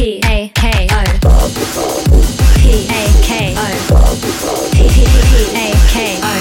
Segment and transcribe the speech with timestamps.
[0.00, 1.04] P A K O
[2.56, 4.16] P A K O
[4.72, 4.78] P
[5.54, 6.36] A K O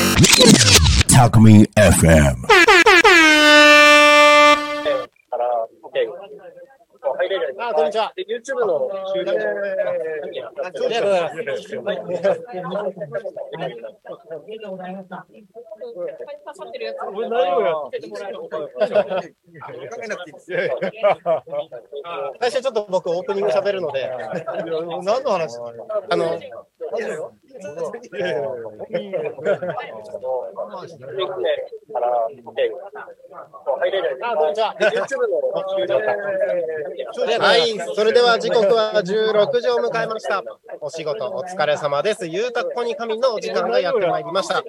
[1.09, 2.89] Talkme FM.
[7.61, 8.14] あ、こんにちは。
[8.16, 9.32] で、YouTube の終了。
[9.32, 11.36] ありがとうございます。
[22.39, 24.09] 最初ちょっと僕オープニング喋るので、
[25.03, 25.57] 何の話？
[26.09, 26.39] あの、
[34.62, 34.76] は。
[34.80, 35.41] で YouTube の
[35.76, 36.00] 終了。
[37.40, 40.44] はい、それでは時刻は16時を迎えました。
[40.81, 42.27] お仕事お疲れ様です。
[42.27, 44.64] ゆうたこに神のお時間がやってまいりました。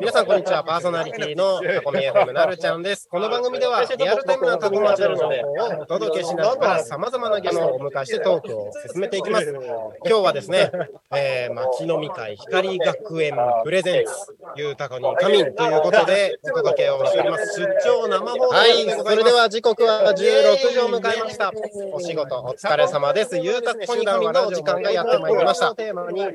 [0.00, 0.64] 皆さんこんにちは。
[0.64, 3.08] パーソナリティのタコミ FM なるちゃんです。
[3.10, 9.52] この番組ではリアルタイムなタコ町の情報をお届けしながら様々なゲストをお迎えしてトークを進めていきます。
[10.06, 10.70] 今日はですね、
[11.14, 14.12] えー、町飲み会光学園プレゼンツ
[14.56, 17.60] ゆうたこに神ということでお届けをしております。
[17.60, 21.52] 出張生放送はい、それでは時刻は16時を迎えました。
[21.92, 23.38] お仕事お疲れ様です。
[23.38, 25.74] ゆうたこに神のお時間がやってまいりました。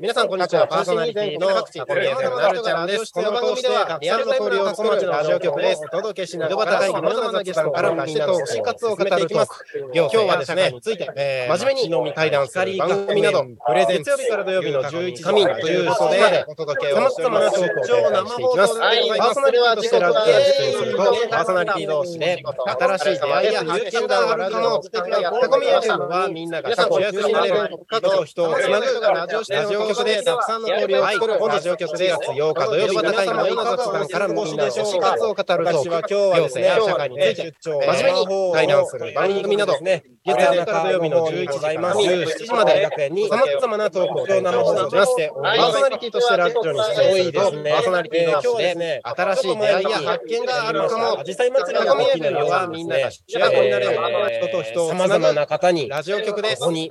[0.01, 0.67] 皆さんこんにちは。
[0.67, 3.13] パーソナリティのタコミ FM なるちゃんです。
[3.13, 5.81] この番組ではリアルタイムのタコ町ラジオ局です。
[5.85, 9.51] お届けしながら様々なゲストからみんなの推活を語っていきます。
[9.93, 10.73] 今日はですね、
[11.15, 17.59] えー真面目に対談する番組など、プレゼン月曜日から土曜日の11時神ということで、お届けをしております。
[17.59, 19.17] 出張生放送でございます。
[19.17, 22.43] パーソナリティとしてラジオに出演すると、パーソナリティ同士で
[22.79, 24.81] 新しい出会いや発見があるかも。
[24.81, 42.89] タコミ FM はみんなが過去役になれる人と人をつなぐラジオ局でたくさんの交流を作る本日上局で8日土曜日皆様の雑談からみんなの推活を語ると私は今日はですね、社会に出張真面目に対談する番組など、月曜日から土曜日の11時17時まで
[43.29, 51.23] 様々なトークを生放送しまして、パーソナリティとしてラジオに出演すると、パーソナリティ同士で新しい出会いや発見があるかも。
[51.25, 53.99] 実際祭りの時のよはみんなが主役になれる
[54.37, 56.89] 人と人を様々な方にラジオ局でここに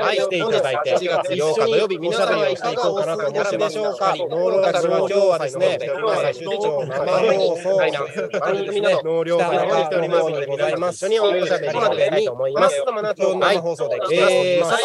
[0.00, 4.14] 愛していただいて、4月8日土曜日皆さんがしていこうかなと思ってますでしょうか。
[4.16, 10.96] 農労たちは今日はですね、生放送番組など農業がておりますのでございます。
[10.96, 12.84] 一緒におしゃべりしたいと思います。
[12.86, 14.78] 生放送でえー、早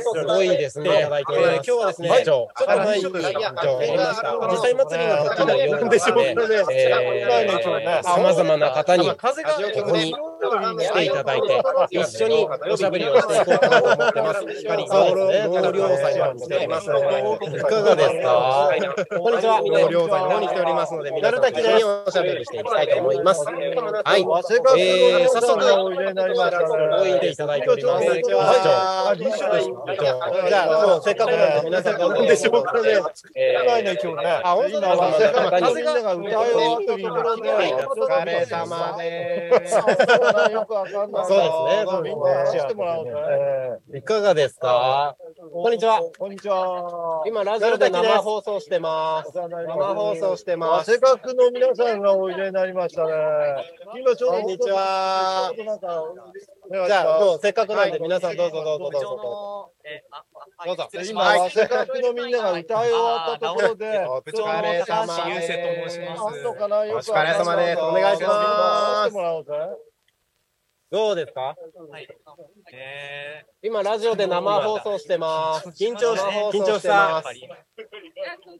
[0.00, 1.06] 速すごいですね。
[1.08, 1.20] 今
[1.62, 3.24] 日はですね、ちょっと前にちょっと実
[4.58, 6.34] 際祭りの時のようですね、
[6.72, 14.44] えー、様々な方に、ここに来ていただいて、一緒におしゃべりをしていこうかなと思ってます。
[14.60, 18.70] 光農業祭の方に来ておりますので、いかがですか
[19.18, 19.62] こんにちは。
[19.64, 23.44] 農業祭の方に来ておりますので、皆さんと一緒におしゃべりしていきたいと思います。
[23.44, 23.52] は
[24.16, 24.24] い。
[24.78, 25.92] えー、早速、お
[27.06, 28.06] いでいただいております。
[28.08, 29.14] は。
[30.48, 32.88] じゃあ、せっかくなんで皆さんがどうでしょうかね。
[33.36, 34.40] えー、ね、今日ね。
[34.42, 35.18] あ、風が歌
[35.58, 37.54] い終わったところで、お
[38.06, 39.74] 疲れ様です。
[39.74, 41.84] そうですね。
[42.02, 43.06] みんなしてもらおう
[43.94, 45.16] いかがですか？
[45.52, 46.00] こんにちは。
[46.18, 47.22] こんにちは。
[47.26, 49.36] 今、ラジオで生放送してます。
[49.36, 50.90] 生放送してます。
[50.92, 53.12] せっかくの皆さんがおいでになりましたね。
[53.96, 54.38] 今ちょうど。
[54.40, 55.52] こんにちは。
[55.54, 59.70] じゃあ、せっかくなんで皆さんどうぞどうぞどうぞどうぞ。
[60.64, 60.88] どうぞ。
[61.06, 65.28] 今、せっかくのみんなが歌い終わったところで、お疲れ様です。
[65.28, 66.22] ゆうせと申します。
[66.46, 67.80] お疲れ様です。
[67.80, 69.93] お願いします。
[70.90, 71.56] どうですか？
[73.62, 75.68] 今、ラジオで生放送してます。
[75.70, 76.20] 緊張し、
[76.52, 77.22] 緊張した。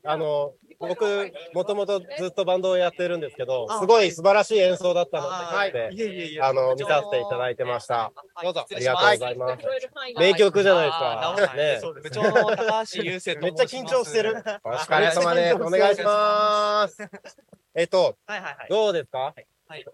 [0.04, 5.28] あの、僕、もともとずっとバンドをやってるんですけど、すごい素晴らしい演奏だったの
[5.70, 8.12] で、あの、見させていただいてました。
[8.42, 8.66] どうぞ。
[8.68, 9.64] ありがとうございます。
[10.18, 11.54] 名曲じゃないですか。
[11.54, 11.80] ね。
[12.02, 14.42] 部長の高橋優生とめっちゃ緊張してる。
[14.64, 15.54] お疲れ様です。
[15.56, 16.98] お願いします。
[17.76, 18.16] えっと、
[18.68, 19.34] どうですか？
[19.68, 19.84] はい。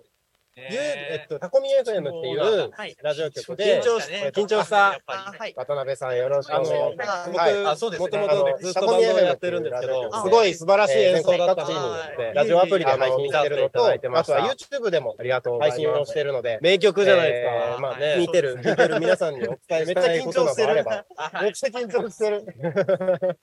[0.56, 2.70] ゆうえっと、タコミ FM っていう
[3.02, 5.00] ラジオ局で、緊張したね緊張した。
[5.06, 5.54] はい。
[5.56, 7.30] 渡辺さんよろしくお願いします。
[7.30, 7.54] はい。
[7.54, 8.18] 僕、あそうですね。
[8.18, 11.96] もともとずっとバンやってるんですけど、あすごい素晴らしい演奏だったの
[12.34, 15.16] ラジオアプリで配信してるのと、あとは YouTube でも
[15.60, 17.80] 配信をしてるので、名曲じゃないですか。
[17.80, 18.28] まあね、聞い。
[18.28, 21.04] てる、聞いてる皆さんにお伝えしたいことがあれば。
[21.42, 22.44] めっちゃ緊張してる。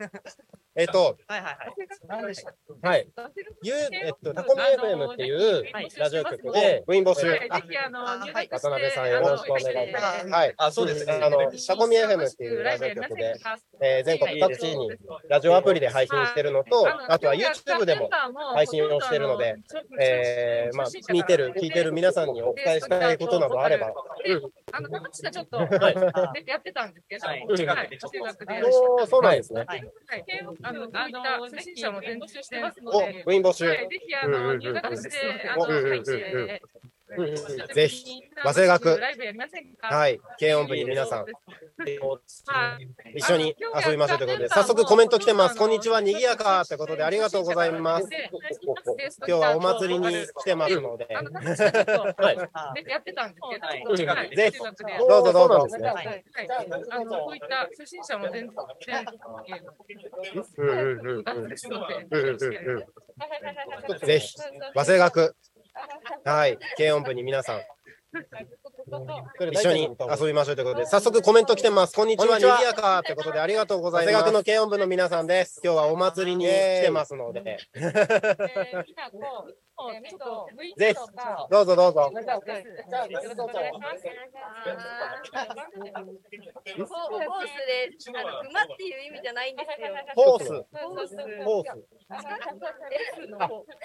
[0.75, 1.57] えっと、はいはい
[2.07, 2.35] はい。
[2.83, 3.07] はい。
[3.63, 5.63] ゆえっと、タコミ FM っていう
[5.97, 7.27] ラジオ局で部員募集。
[7.49, 7.55] あ
[8.33, 10.27] はい渡辺さんよろしくお願いします。
[10.27, 10.53] はい。
[10.57, 11.19] あ、そうですね。
[11.21, 13.35] あの、タコミ FM っていうラジオ局で、
[13.81, 14.91] えー全国各地に
[15.29, 18.09] ラジオアプリで配信してるのと、あとは YouTube でも
[18.53, 19.55] 配信をしてるので、
[19.99, 23.91] えー、まあ、聞いてる、聞いてる皆さんにお伝えしたいことなどあれば、
[24.71, 28.63] あの、ちょっと、でやってたんですけど、はい中中学でちょっと学で。
[28.63, 29.65] おーそうなんですね。
[29.67, 29.83] はい。
[30.07, 30.25] はい、
[30.63, 33.67] あの、あの、初心者も全募集してますのおで、、部員募集。
[33.67, 36.01] はい、ぜひ、あの、うんうんうん入学して、あの、うん
[37.73, 38.99] ぜひ、早稲学
[39.81, 41.25] はい、軽音部に皆さん、は
[42.79, 43.17] い。
[43.17, 43.55] 一緒に
[43.85, 45.55] 遊びましょうということで、早速コメント来てます。
[45.55, 46.61] こんにちは、にぎやか。
[46.61, 48.09] ってことでありがとうございます。
[49.25, 51.21] 今日はお祭りに来てますので、は
[52.75, 52.83] い。
[52.83, 54.25] でやってたんですけど、はい。
[54.25, 54.35] はい。
[54.35, 54.57] ぜひ。
[54.59, 55.87] どうぞどうぞですね。
[55.87, 56.23] はい、はい、
[56.89, 58.49] あの、こういった初心者も全然、
[64.05, 64.35] ぜひ、
[64.75, 65.35] 早稲学、
[66.23, 67.61] はい、軽音部に皆さん、
[69.51, 71.93] 一緒に遊びましょうということで、早速コメント来てます。
[71.93, 74.13] こんにちは、にぎやかということでありがとうございます。
[74.13, 75.61] 早稲学の軽音部の皆さんです。
[75.63, 77.57] 今日はお祭りに来てますので、
[80.75, 80.95] ぜひ、
[81.51, 82.09] どうぞどうぞ。
[82.09, 82.33] ホース
[87.67, 88.09] です。
[88.09, 89.87] あの馬っていう意味じゃないんですよ。
[90.15, 91.15] ホース、ホース。
[91.45, 91.75] ホース、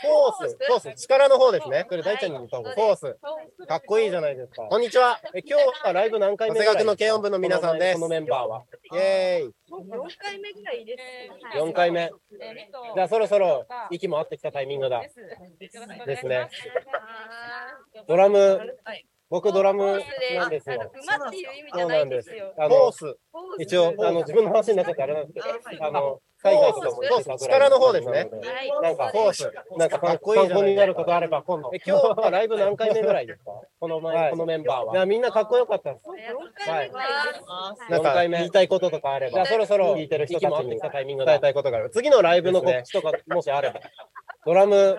[0.01, 1.85] ホース、ホース、力の方ですね。
[1.87, 3.19] これ大ちゃんにホース。
[3.69, 4.63] かっこいいじゃないですか。
[4.63, 5.21] こんにちは。
[5.35, 7.95] え今日はライブ何回目長谷学の軽音部の皆さんです。
[7.97, 8.65] このメンバーは。
[8.93, 9.53] イェーイ。
[9.73, 9.83] 4
[10.19, 10.97] 回目ぐらいで
[11.53, 11.59] す。
[11.59, 12.11] 4回目。
[12.95, 15.03] じゃあそろそろ息も合ってきたタイミングだ。
[16.07, 16.49] ですね。
[18.07, 18.61] ドラム、
[19.31, 20.01] 僕ドラム
[20.35, 20.93] なんですよ。
[21.17, 22.55] 馬っていう意味じそゃないうなんですよ。。
[22.59, 23.17] あの、ホース
[23.59, 28.29] 一応、あの、自分の話になっちゃってあれなんですけど、あの、海外とかも力の方ですね。
[28.31, 28.83] はい。
[28.83, 31.71] なんか、ホース、なんかかっこいい参考になることあれば、今度。
[31.73, 33.53] え、今日はライブ何回目ぐらいですか？
[33.81, 34.93] この前、このメンバーは。
[34.95, 36.07] いや、みんなかっこよかったです。
[36.11, 36.13] 4
[36.67, 37.35] 回目ぐらいで
[37.87, 37.91] す。
[37.91, 40.81] なんか、言いたいこととかあれば、じゃあそろそろ聞いてる人たちに伝
[41.27, 41.91] えたいことがある。
[41.91, 43.81] 次のライブの告知とか、もしあれば。
[44.45, 44.99] ドラム、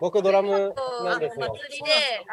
[0.00, 0.74] 僕ドラム
[1.04, 1.54] なんですよ。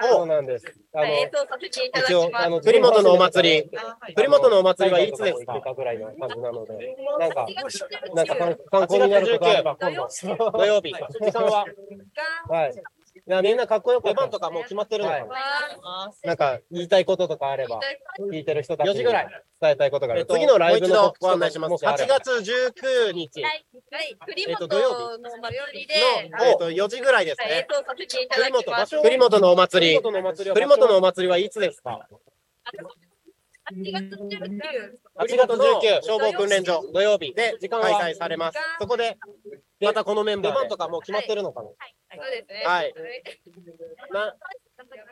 [0.02, 0.66] そうの、なんです。
[0.94, 2.46] あの、演奏させていただ一応、きます。
[2.46, 3.70] あの、栗本のお祭り、
[4.16, 5.62] 栗本のお祭りはいつですか？
[5.76, 7.48] ぐらいの感じなので、なんか、
[8.16, 10.08] なんか参参考になることあれば、今度、
[10.58, 11.66] 土曜日、時間は、
[12.50, 12.74] はい。
[13.32, 15.10] いや、みんなかっこよく出番とかもう決まってるの。
[15.10, 15.26] かな、
[16.26, 17.80] なんか、言いたいこととかあれば、
[18.30, 19.16] 聞いてる人たちに伝
[19.64, 20.26] えたいことがある。
[20.26, 21.86] 次のライブのご案内します。
[21.86, 23.42] 8月19日。
[23.42, 23.66] はい。
[23.90, 24.18] はい。
[24.26, 27.68] 栗えっと本土曜のお祭りで、の、えっと、4時ぐらいです演ね。
[29.02, 30.02] 栗本のお祭り。
[30.02, 32.06] 栗本のお祭りはいつですか？
[33.72, 34.60] 8月19
[35.18, 38.60] 8月19消防訓練所土曜日で開催されます。
[38.80, 39.18] そこで、
[39.80, 40.60] またこのメンバーで。
[40.60, 41.70] 出番とかもう決まってるのかな？
[41.70, 41.76] そ
[42.28, 42.64] うですね。
[42.66, 42.94] はい
[44.12, 44.36] な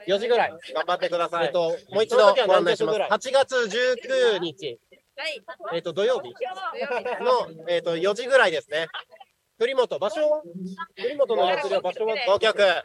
[0.08, 1.46] 4時ぐらい頑張ってください。
[1.46, 3.00] えっと、もう一度ご案内します。
[3.00, 4.80] 8月19日、
[5.16, 5.42] はい。
[5.76, 6.34] えっと、土曜日
[7.24, 8.88] の、えっと、4時ぐらいですね。
[9.60, 10.42] 栗本、場所は？
[10.96, 12.16] 栗本の祭りは場所は？
[12.16, 12.62] 東京区。
[12.62, 12.84] はい。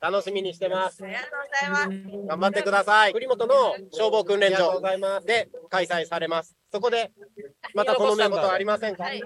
[0.00, 1.04] 楽しみにしてます。
[1.04, 2.26] ありがとうございます。
[2.26, 3.12] 頑張ってください。
[3.12, 3.54] 栗本の
[3.92, 4.80] 消防訓練所
[5.24, 6.56] で開催されます。
[6.72, 7.12] そこで、
[7.74, 9.04] またこのメンバーありませんか？
[9.04, 9.22] はい。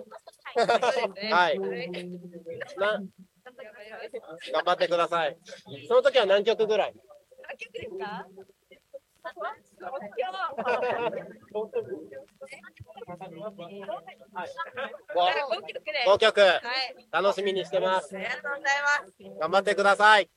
[1.32, 1.58] はい
[2.78, 3.00] な？
[4.52, 5.38] 頑張ってください。
[5.88, 6.94] その時は何曲ぐらい？
[7.48, 8.26] 何曲ですか？
[15.14, 15.30] 5
[15.60, 16.04] 5曲で。
[16.06, 16.60] 5曲はい。
[17.10, 18.18] 楽しみにしてますあ。
[18.18, 19.12] りがとうございます。
[19.40, 20.30] 頑張ってください。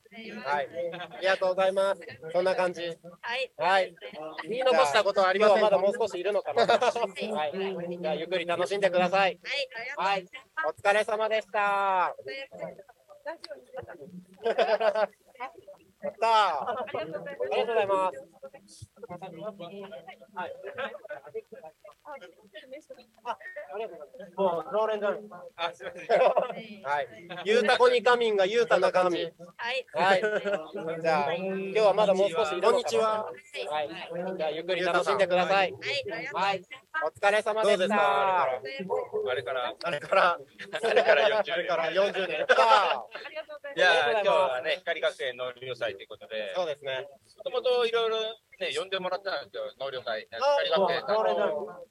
[0.44, 0.68] ははい。
[0.68, 2.02] ありがとうございます。
[2.32, 2.82] そんな感じ。
[2.82, 3.52] はい。
[3.58, 3.96] はい。
[4.44, 6.66] 言い残したことはありませんまだもう少しいるのかな。
[6.66, 8.00] はい。
[8.02, 9.40] じゃあゆっくり楽しんでください。
[9.98, 10.16] はい。
[10.16, 10.26] はい。
[10.68, 12.16] お疲れ様でした。
[16.04, 16.30] やったー。
[16.30, 18.28] ありがとうございます。
[20.34, 20.54] はい。
[23.24, 23.38] あ、
[23.74, 24.36] ありがとうございます。
[24.36, 25.06] もう、ローレンジ。
[25.56, 26.84] あ、すみません。
[26.84, 27.08] はい。
[27.46, 29.24] ゆうたこにかみんがゆうたなかみ。
[29.24, 29.30] は
[29.72, 29.86] い。
[29.94, 30.22] はい。
[31.02, 33.32] じゃあ、今日はまだもう少しこんにちは。
[33.70, 33.90] はい。
[34.38, 35.72] じゃあ、ゆっくり楽しんでください。
[35.72, 36.34] はい。
[36.34, 36.64] はい。
[37.02, 38.44] お疲れ様でした。
[38.44, 38.50] あ
[39.36, 42.46] れから、あれから、あれから40あれから40年。
[43.76, 47.08] いいやー、今日はね、光学園納涼祭ということで、そうですね。
[47.38, 48.18] もともといろいろ
[48.60, 50.28] ね、呼んでもらったんですよ、納涼会。
[50.32, 51.04] あ光学園。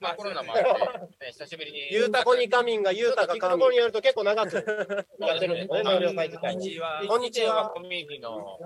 [0.00, 1.92] まあコロナもあって、ね、久しぶりに。
[1.92, 6.54] ゆうたこにかみんがゆうたがかみんによると結構長くやってるんですね、納涼祭自体。
[7.08, 8.58] こんにちはコミュニティの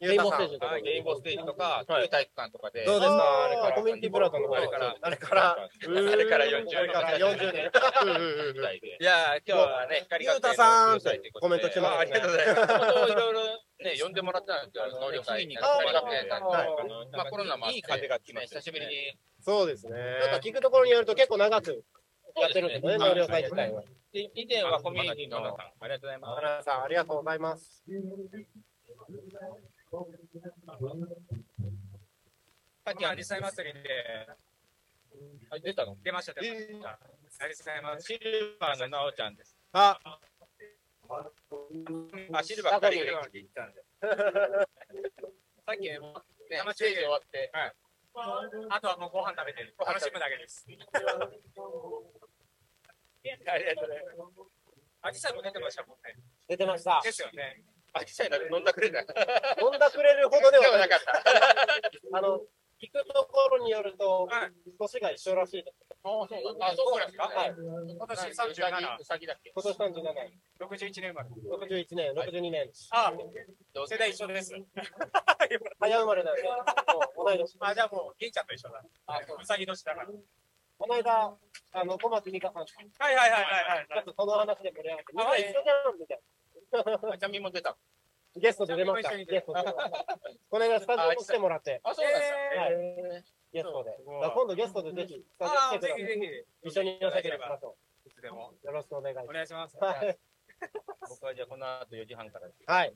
[0.00, 0.32] ゆうたさん。
[0.32, 2.84] はい、レインボーステージとか、はい旧体育館とかで。
[2.86, 6.78] どうですあかれからコミュニティプラトンの方あれから、あれから、あれから40年。
[6.78, 7.70] あれから40年。
[8.54, 12.66] ぐ らいやー、今日はね、光ゆうたさんってコメント来てますねあありがとうございま
[13.06, 13.12] す。
[13.12, 13.40] いろいろ
[13.80, 16.50] ね、呼んでもらったんですけど、能力会にあの
[17.12, 19.18] まあコロナもあって、いい風が来ま久しぶりに。
[19.40, 19.98] そうですね。
[20.20, 21.84] なんか聞くところによると結構長く
[22.36, 23.82] やってるんですね、納涼会自体は。
[24.12, 26.40] で以前はコミュニティの皆さん、ありがとうございます。
[26.40, 27.84] 花さん、ありがとうございます。
[29.90, 29.98] さ
[32.92, 34.28] っきアジサイ祭りで、
[35.50, 35.96] あ出たの？
[36.04, 37.00] 出ました、出ました。
[37.44, 39.56] アジサイ祭り、シルバーのなおちゃんです。
[39.72, 40.20] あ、あ、
[42.44, 43.82] シルバー二人で行ったんで。
[45.66, 45.98] さっきね、
[46.48, 47.74] 生中継終わって、はい。
[48.70, 49.74] あとはもうご飯食べてる。
[49.76, 50.64] 楽しむだけです。
[50.68, 50.86] ありが
[53.74, 54.38] とうございます。
[55.02, 56.14] アジサイも出てましたもんね。
[56.48, 57.00] 出てました。
[57.02, 57.64] ですよね。
[58.56, 59.06] 飲んだくれない。
[59.62, 61.22] 飲んだくれるほどではななかった。
[62.16, 62.40] あの、
[62.80, 64.28] 聞くところによると、
[64.78, 65.76] 年が一緒らしいです。
[66.02, 66.66] あ、そうだ。
[66.66, 67.24] あ、そうなんですか？
[67.28, 67.50] はい。
[67.50, 68.98] 今年37。
[69.00, 70.40] うさぎだっけ今年37年。
[70.60, 71.28] 61年生まれ。
[71.28, 72.70] 61年、62年。
[72.92, 73.12] あ、
[73.86, 74.54] 世代一緒です。
[75.78, 76.48] 早生まれなんで、も
[77.22, 77.56] う同い年。
[77.60, 78.82] あ、じゃあもう、銀ちゃんと一緒だ。
[79.06, 80.06] あ、うさぎ年だから。
[80.78, 81.36] この間、
[81.72, 86.22] あの、小松美香さんと、ちはいはいはいはいょっとその話で盛り上がって、みんあな一緒じゃんみたいは
[87.14, 87.18] い。
[87.18, 87.70] ちゃみも出た。
[87.70, 87.76] な。
[88.36, 89.16] ゲストで出ました。
[89.16, 89.62] ゲストで。
[90.50, 92.60] この間、スタジオに来てもらって、あ、そうなんですか。
[92.62, 93.98] はいへゲストで。
[94.06, 96.06] 今度ゲストでぜひ、スタジオあ、来てください。
[96.06, 96.68] ぜひぜひ。
[96.68, 98.52] 一緒におしゃべりしましょいつでも。
[98.62, 98.66] う。
[98.66, 99.28] よろしくお願いします。
[99.28, 99.76] お願いします。
[99.78, 100.18] はい。
[101.08, 102.48] 僕はじゃあこの後4時半から。
[102.66, 102.94] はい。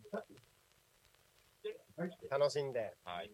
[2.31, 2.95] 楽しんで。
[3.05, 3.31] はい。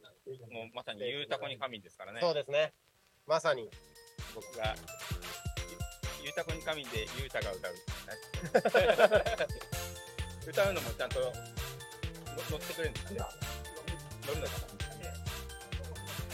[0.50, 2.20] もうまさにゆうたこに神ですからね。
[2.22, 2.72] そうですね。
[3.26, 3.68] まさに。
[4.34, 4.74] 僕が、
[6.22, 7.74] ゆうたこに神でゆうたが歌う。
[10.50, 13.20] 歌うのもちゃんとの乗ってくれるんですね。
[14.26, 14.52] 乗るのか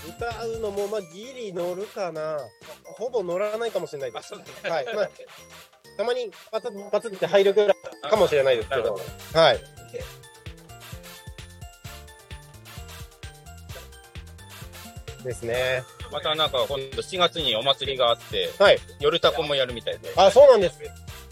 [0.06, 2.38] 歌うのも、まあ、ギリ乗るかな。
[2.84, 4.34] ほぼ乗らないかもしれないです。
[4.34, 4.40] ね。
[4.70, 4.86] はい。
[4.94, 5.10] まあ、
[5.98, 7.76] たまにパツッパツッって入るぐらい
[8.08, 8.98] かもしれないですけど。
[9.34, 9.60] はい。
[15.24, 15.82] ですね。
[16.12, 18.78] またなんか今度7月にお祭りがあって、はい。
[19.00, 20.12] 夜タコもやるみたいで。
[20.16, 20.78] あ、そうなんです。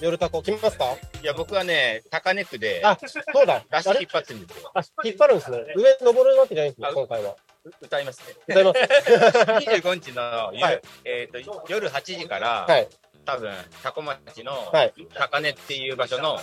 [0.05, 0.85] 夜タコ来ますか？
[1.23, 3.65] いや、僕はね、高根区で、あ、そうだ。
[3.71, 4.71] 出し引っ張ってるんですよ。
[4.75, 5.65] あ、引っ張るんですね。
[5.75, 7.37] 上登るわけじゃないんですね、今回は。
[7.81, 8.35] 歌いますね。
[8.47, 8.81] 歌います。
[9.81, 12.89] 25日の夜、はいえっ、と、夜8時から、はい。
[13.25, 13.51] 多分、
[13.83, 16.39] タコ町のはい高根っていう場所の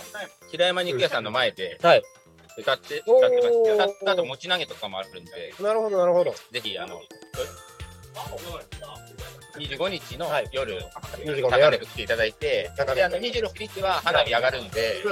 [0.50, 2.02] 平山肉屋さんの前ではい。
[2.58, 3.48] 歌って、歌ってます。
[3.74, 6.34] 歌った後、持ち投げとかもあるんで、なるほど、なるほど。
[6.50, 7.00] ぜひ、あの、
[9.58, 10.80] 25日のはい夜、
[11.24, 11.78] 25の夜。
[11.78, 15.02] 区来ていただいて、で、あの、26日は花火上がるんで。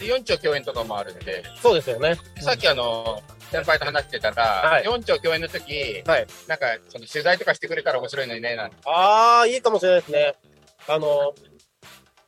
[0.00, 2.16] で4丁共演とかもあるんで、そうですよね。
[2.40, 6.26] さっきあの、先輩と話してたら、はい4丁共演の時、はい。
[6.48, 8.76] なんか、その取材とかしてくれたら面白いのにね、なんて。
[8.86, 10.34] ああ、いいかもしれないですね。
[10.88, 11.34] あの、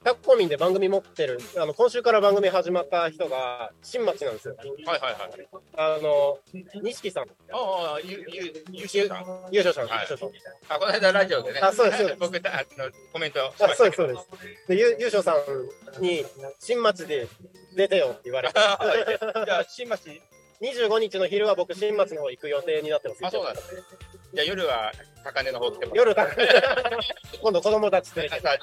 [0.04, 4.56] タコミンで番組持ってる、あの、今週から番組始まった人が、新町なんですよ。
[4.58, 4.64] は
[4.96, 5.48] いはいはい。
[5.76, 6.38] あの、
[6.82, 9.48] 錦さん、ああ、ゆ、ゆ、優秀さん。
[9.52, 10.30] 優勝者のはい優勝者
[10.68, 11.60] あ、この間ラジオでね。
[11.60, 14.68] あそうですそうです僕、あの、コメントしあましたそうです、そうです。
[14.68, 15.34] で、ゆ優勝さ
[15.98, 16.24] んに、
[16.58, 17.28] 新町で
[17.76, 20.02] 出てよって言われて、 じゃあ、新町、
[20.62, 23.26] 25日の昼は僕、新町の方行く予定になってます。
[23.26, 23.82] あ、そうなんですね。
[24.34, 24.92] じゃあ、夜は
[25.24, 26.14] 高根の方来てもら夜、
[27.42, 28.40] 今度子供たち連れて。
[28.40, 28.58] さ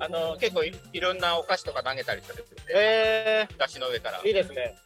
[0.00, 4.76] あの、結構いいろんなお菓子とか投げたりするんで、え出汁の上からー、いいですね。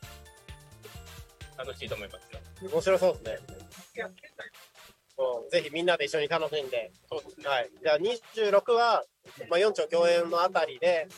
[1.56, 2.70] 楽しいと思いますよ。
[2.70, 3.62] 面白そうですね。
[5.50, 6.90] ぜひみんなで一緒に楽しんで。
[7.10, 7.46] ですね。
[7.46, 7.70] はい。
[7.82, 9.04] じゃあ26は、
[9.48, 11.08] まあ、4丁共演のあたりで、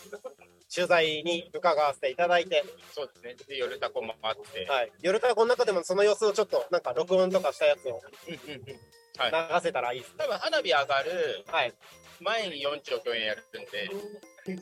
[0.75, 3.37] 取材に伺わせていただいて、そうですね。
[3.47, 4.67] で、夜タコもあって。
[4.67, 4.93] はい。
[5.03, 8.01] 夜からこの中でもその様子をちょっとなんか録音とかしたやつを
[9.17, 9.63] はい。
[9.63, 10.15] せたらいいです。
[10.17, 11.73] 多分花火上がるはい。
[12.21, 13.91] 前に4丁共演やるんで、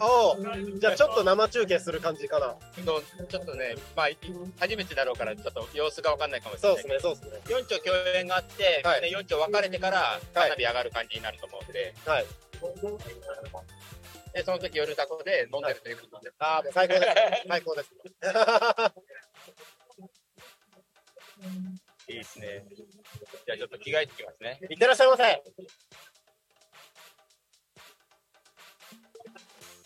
[0.00, 2.54] おお、じゃあちょっと生中継する感じかな。
[2.82, 4.08] ちょっとね、まあ、
[4.58, 7.56] 初めてだろうから、ちょっと様子がわかんないかもしれないそうですね、そうですね。
[7.56, 12.26] 4丁共演があって、はいで4丁分かれてから花火上がる感じになると思うんで、はい。
[14.34, 17.06] でその時夜タコで飲んでるということで、ああ、もう最高です。
[17.48, 17.90] 最高です。
[22.08, 22.64] いいですね。
[23.46, 24.58] じゃあちょっと着替えてきますね。
[24.70, 25.42] いってらっしゃいませ。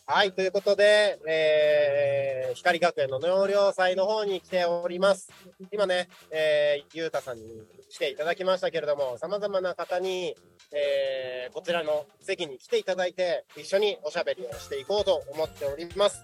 [0.09, 5.33] はい、ということで、えー、光学園の納涼祭の方に来ております。
[5.73, 7.43] 今ね、えー、ゆうたさんに
[7.91, 10.37] 来ていただきましたけれども、様々な方に、
[10.73, 16.23] えー、こちらの席に来ていただいて、一緒におしゃべりをしていこうと思っております。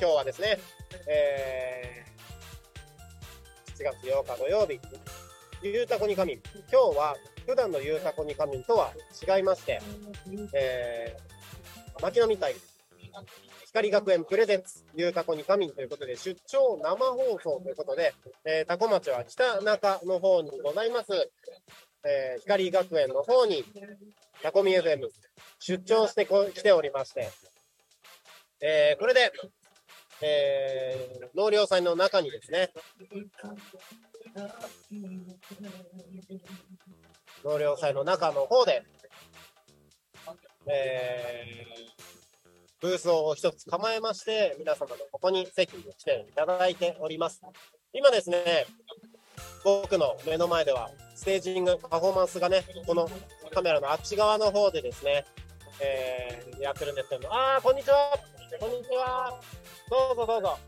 [0.00, 0.58] 今日はですね、
[1.08, 4.80] えー、7月8日土曜日、
[5.62, 6.42] ゆうたこに仮眠。
[6.72, 8.90] 今日は普段のゆうたこに仮眠とは
[9.24, 9.80] 違いまして、
[10.54, 12.56] えー、牧野みたい、
[13.66, 18.14] 光学園プレゼンツ、ゆうたこに仮眠ということで、出張生放送ということで、
[18.44, 21.12] えー、タコ町は北中の方にございます、
[22.04, 23.64] えー、光学園の方に、
[24.42, 25.08] タコミ FM
[25.58, 27.30] 出張してこ来ておりまして、
[28.60, 29.32] えー、これで、
[30.22, 32.70] えー、納涼祭の中にですね、
[37.44, 38.84] 納涼祭の中の方で、
[40.66, 42.21] えー、
[42.82, 47.40] ブースを一つ構えまして、皆様のここに席に来ていただいております。
[47.92, 48.66] 今ですね、
[49.64, 53.08] 僕の目の前では、ステージング、パフォーマンスがね、この
[53.54, 55.24] カメラのあっち側の方でですね、
[55.80, 58.18] えー、やってるんですけども、あー、こんにちは
[58.58, 59.40] こんにちは
[59.88, 60.58] どうぞどうぞ。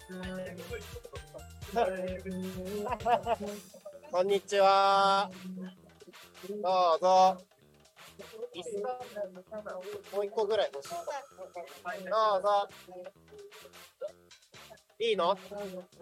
[4.12, 5.28] こんにちは。
[6.48, 7.44] どうぞ。
[10.12, 10.90] もう一個ぐらい欲しい。
[12.04, 12.68] どうぞ。
[15.00, 15.36] いいの？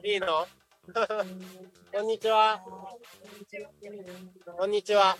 [0.05, 0.47] いいの？
[1.93, 2.61] こんにちは。
[4.59, 5.17] こんにちは。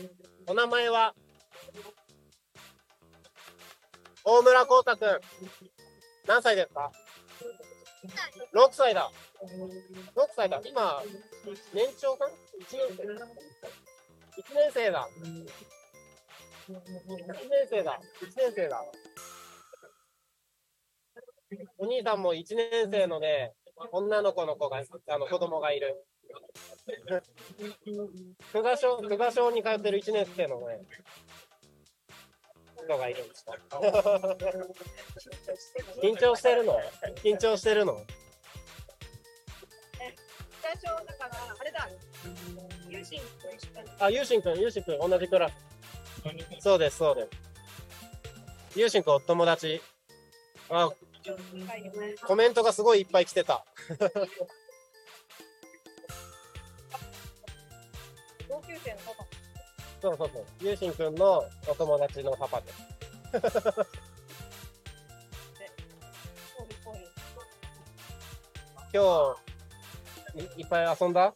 [0.47, 1.15] お名前は？
[4.25, 5.21] 大村光太くん。
[6.27, 6.93] 何歳ですか
[8.53, 9.11] ?6 歳だ。
[10.15, 10.61] 6歳だ。
[10.65, 11.03] 今、
[11.73, 12.33] 年長さん ?1
[12.77, 13.03] 年生
[14.43, 15.09] ?1 年生だ。
[16.69, 16.73] 1
[17.49, 18.01] 年生だ。
[18.21, 18.85] 1年生だ。
[21.79, 23.53] お兄さんも1年生のね、
[23.91, 26.05] 女の子の子が、あの子供がいる。
[28.53, 30.81] 久我小、久我小に通ってる1年生のね、
[32.85, 33.53] 人がいるんですか
[36.03, 36.81] 緊張してるの？
[37.23, 38.01] 緊張してるの？
[40.63, 41.89] 最初だからあれだ。
[42.89, 45.72] 友人と一緒にあ、ゆうしんくん、ゆうしんくん、同じクラス。
[46.61, 47.29] そうです、そうです。
[48.77, 49.83] ゆうしんくん、お友達。
[50.71, 50.91] あ、
[52.27, 53.65] コメントがすごいいっぱい来てた。
[58.49, 59.27] 同級生のパパ。
[60.01, 60.47] そうそうそう。
[60.61, 62.79] ゆうしんくんのお友達のパパです。
[68.95, 69.37] 今
[70.35, 71.35] 日い、いっぱい遊んだ？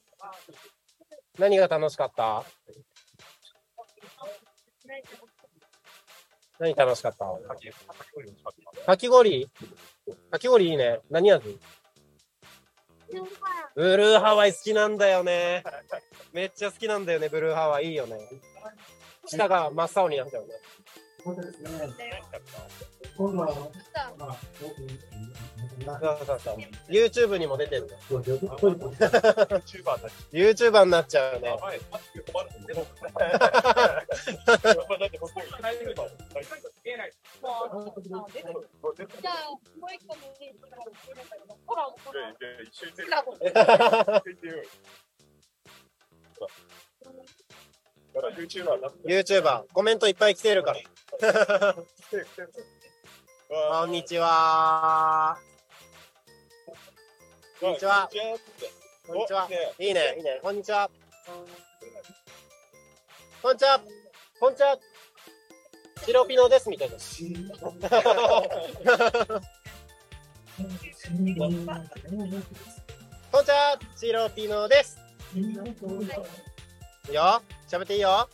[1.39, 2.45] 何が楽しかった？
[6.59, 7.27] 何楽しかった？
[8.87, 9.51] かき氷
[10.31, 10.71] かき氷？
[10.71, 11.01] いいね。
[11.11, 11.59] 何味？
[13.75, 15.63] ブルーハワイ好きなんだよね。
[16.33, 18.19] めっちゃ好きなんだよね、ブルーハワイいいよね。
[19.27, 20.55] 舌が真っ青になっちゃうね。
[23.17, 23.25] そ
[25.85, 25.87] う
[26.27, 26.57] そうそう。
[26.89, 27.89] YouTube にも出てる。
[30.33, 31.57] YouTuber になっちゃうね。
[49.05, 51.77] YouTuber、 コメントいっぱい来てるから。
[53.49, 55.39] こんにちは。
[57.61, 58.11] こんにちは。
[59.07, 59.49] こんにちは。
[59.79, 60.41] いいね、いいね。
[60.43, 60.91] こんにちは。
[63.41, 63.81] こんにちは。
[64.41, 64.77] こんにちは。
[66.05, 66.97] 白ピノですみたいな。
[66.97, 67.87] こんにち
[73.51, 73.79] は。
[73.95, 74.99] 白ピノです。
[75.37, 75.41] い
[77.13, 77.41] いよ。
[77.69, 78.29] 喋っていいよ。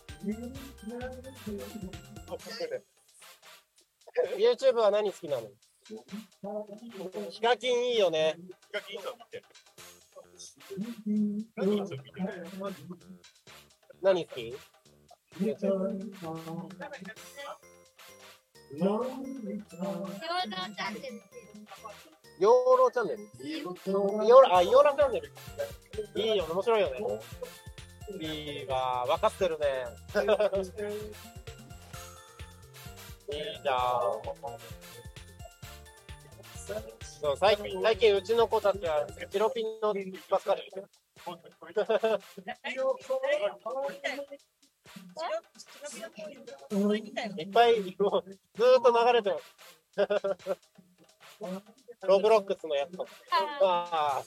[4.38, 5.48] YouTube は何好きなの？
[7.31, 8.37] ヒカキンいいよね。
[14.03, 14.55] 何好き？
[22.40, 23.18] 養老チャンネル。
[23.18, 25.31] ヨーロあ、ヨーロチャンネル。
[26.16, 27.01] いいよ、面白いよね。
[28.20, 29.87] いいわ、分かってるね。
[33.31, 33.79] いいじゃん。
[37.21, 39.95] そう最近、最近うちの子たちは、チロピンの
[40.29, 40.63] ばっかり。
[47.39, 49.37] いっぱい、もうずーっと流れてる。
[52.09, 54.23] ロブロックスのやつとか。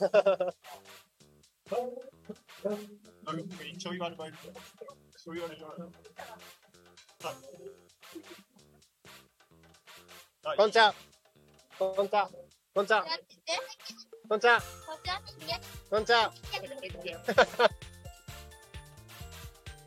[10.46, 10.56] ああ。
[10.56, 10.94] こんちは。
[11.80, 12.30] こんちは。
[12.76, 13.04] こんちは。
[14.30, 14.62] こんちは。
[15.90, 16.32] こんちは。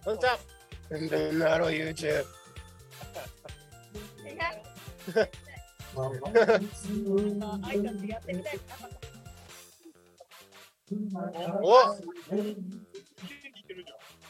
[0.05, 0.38] こんにちは。
[0.90, 2.25] ブンブンなろ YouTube。
[11.62, 11.94] お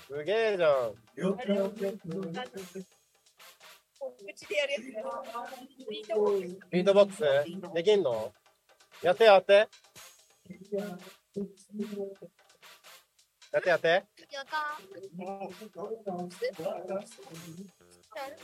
[0.07, 0.95] すげえじゃん。
[4.29, 4.93] 口でやるやつね。
[6.71, 7.23] ビートボックス
[7.73, 8.31] できんの？
[9.03, 9.53] やってやって。
[13.51, 14.05] やってやって。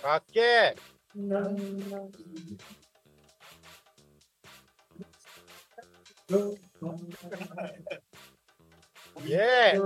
[0.01, 0.81] かっけー。
[9.27, 9.81] イエーイ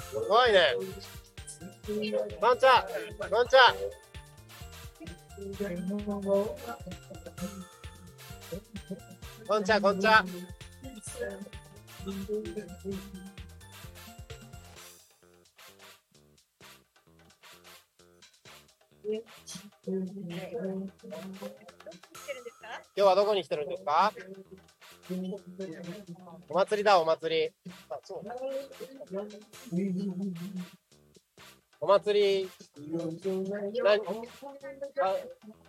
[0.00, 0.74] すごいね。
[1.58, 1.64] こ
[1.94, 2.20] んにちは。
[2.20, 3.74] こんにちは。
[9.48, 10.24] こんにちは、こんにちは。
[19.08, 19.22] 今
[22.94, 24.12] 日はどこに来てるんですか？
[26.48, 27.52] お祭りだ、お祭り。
[27.88, 28.24] あそう
[31.80, 32.48] お祭り、
[33.82, 34.00] 何？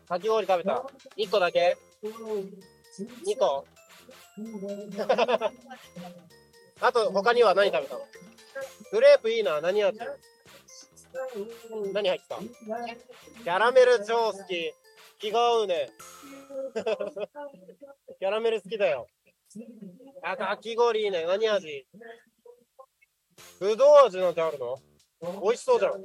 [0.08, 0.86] かき氷食べた
[1.17, 3.65] ?1 個だけ ?2 個
[6.80, 8.02] あと、他には何食べたの？
[8.91, 9.60] グレープいいな。
[9.62, 10.00] 何味？
[11.93, 12.38] 何入った？
[12.39, 14.74] キャラメル超好き。
[15.20, 15.89] 気が合うね。
[18.20, 19.08] キャラメル好きだよ。
[20.22, 21.26] あ、かき氷いいね。
[21.26, 21.88] 何味？
[23.60, 24.78] ぶどう味なんてあるの？
[25.22, 26.04] 美味しそうじゃん。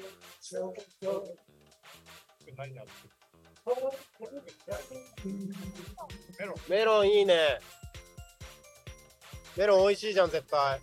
[6.69, 7.59] メロンいいね。
[9.57, 10.81] メロン美味しいじゃん、絶対。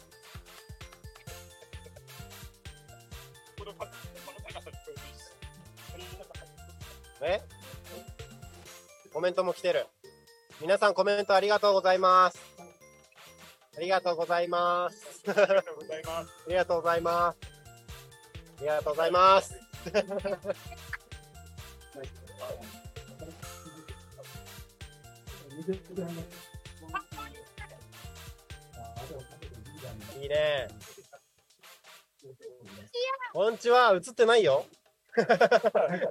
[7.21, 7.41] え？
[9.11, 9.87] コメントも来てる。
[10.61, 12.39] 皆さんコメントありがとうございます。
[13.75, 15.23] ありがとうございます。
[15.27, 16.29] ありがとうございます。
[16.45, 17.48] ありがとうございます。
[18.59, 19.55] ありがとうございます。
[30.19, 30.67] いいね。
[33.31, 34.65] こんちは映ってないよ。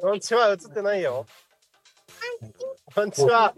[0.01, 1.27] こんちは映ってないよ。
[2.95, 3.55] こんちは。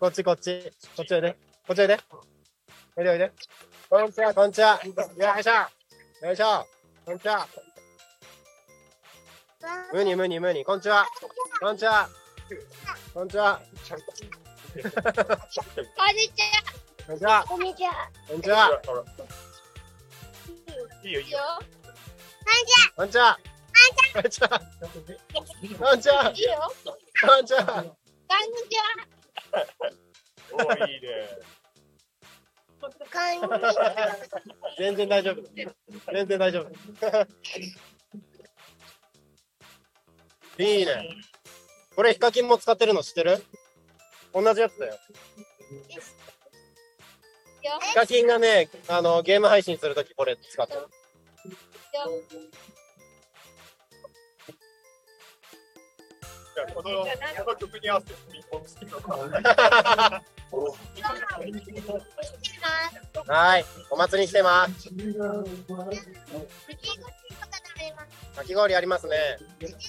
[0.00, 0.72] こっちこっち。
[0.96, 1.36] こっちおいで。
[1.68, 2.00] こっちおいで。
[2.96, 3.32] おいでおいで。
[3.88, 4.80] こんにちは、こんにちは。
[4.84, 4.92] よ
[5.38, 6.26] いしょ。
[6.26, 6.73] よいしょ。
[7.04, 7.46] こんちは。
[9.92, 10.64] 無に無に無に。
[10.64, 11.06] こんちは。
[11.60, 12.08] こんちは。
[13.12, 13.60] こんちは。
[13.60, 14.24] こんにちは。
[17.06, 17.44] こんにちは。
[17.46, 18.00] こんにちは。
[18.26, 18.70] こんにちは。
[21.04, 21.38] いいよいいよ。
[22.96, 23.38] こんにちは。
[24.14, 24.48] こんにちは。
[24.48, 25.52] こんにちは。
[25.62, 25.78] いいよ。
[25.84, 26.24] こんにちは。
[26.24, 27.84] こんにちは。
[30.52, 31.08] おーいいね。
[34.78, 35.42] 全然大丈夫。
[36.12, 36.70] 全然大丈夫。
[40.62, 41.16] いいね。
[41.96, 43.44] これヒカキンも使ってるの知ってる？
[44.32, 44.94] 同じやつだよ。
[47.62, 50.80] ヒカキンがね、あの、ゲーム配信するときこれ使ってる。
[56.60, 57.06] ゃあこのこ
[57.50, 58.98] の曲に合わせてピンポン好きの。
[63.26, 63.64] はい。
[63.90, 64.88] お祭りに来てます。
[68.36, 69.06] かき氷あります。
[69.08, 69.16] ね。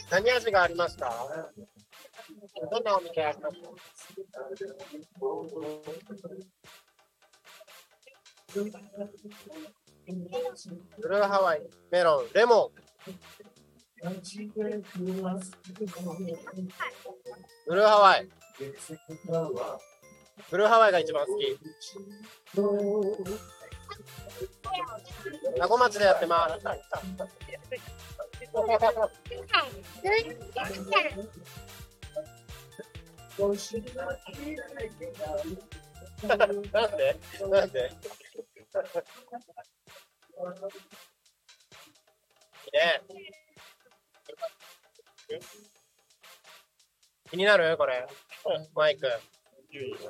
[0.09, 0.97] 何味があります。
[0.97, 1.11] か
[2.71, 3.57] どんなお店あります。
[3.57, 3.61] か
[11.01, 12.85] ブルーハワイ、メロン、レモン。
[17.65, 18.29] ブルーハワイ。
[20.51, 21.57] ブルーハワイが一番好き。
[25.57, 26.63] タコ町でやってます。
[26.63, 26.77] なん
[36.97, 37.17] で
[37.49, 37.91] なんで
[42.65, 43.01] いいね。
[47.29, 47.75] 気になる？
[47.77, 48.05] これ。
[48.75, 49.07] マイク。
[49.71, 50.09] YouTube で。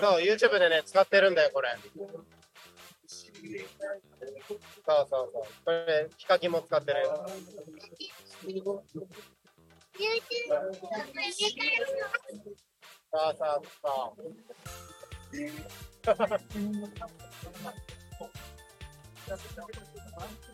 [0.00, 1.76] そう、YouTube でね、使ってるんだよ、これ。
[4.86, 5.44] そうそうそう。
[5.64, 7.08] これ、ヒカキンも使ってる。
[8.42, 8.72] YouTube
[13.12, 14.22] そうそうそう。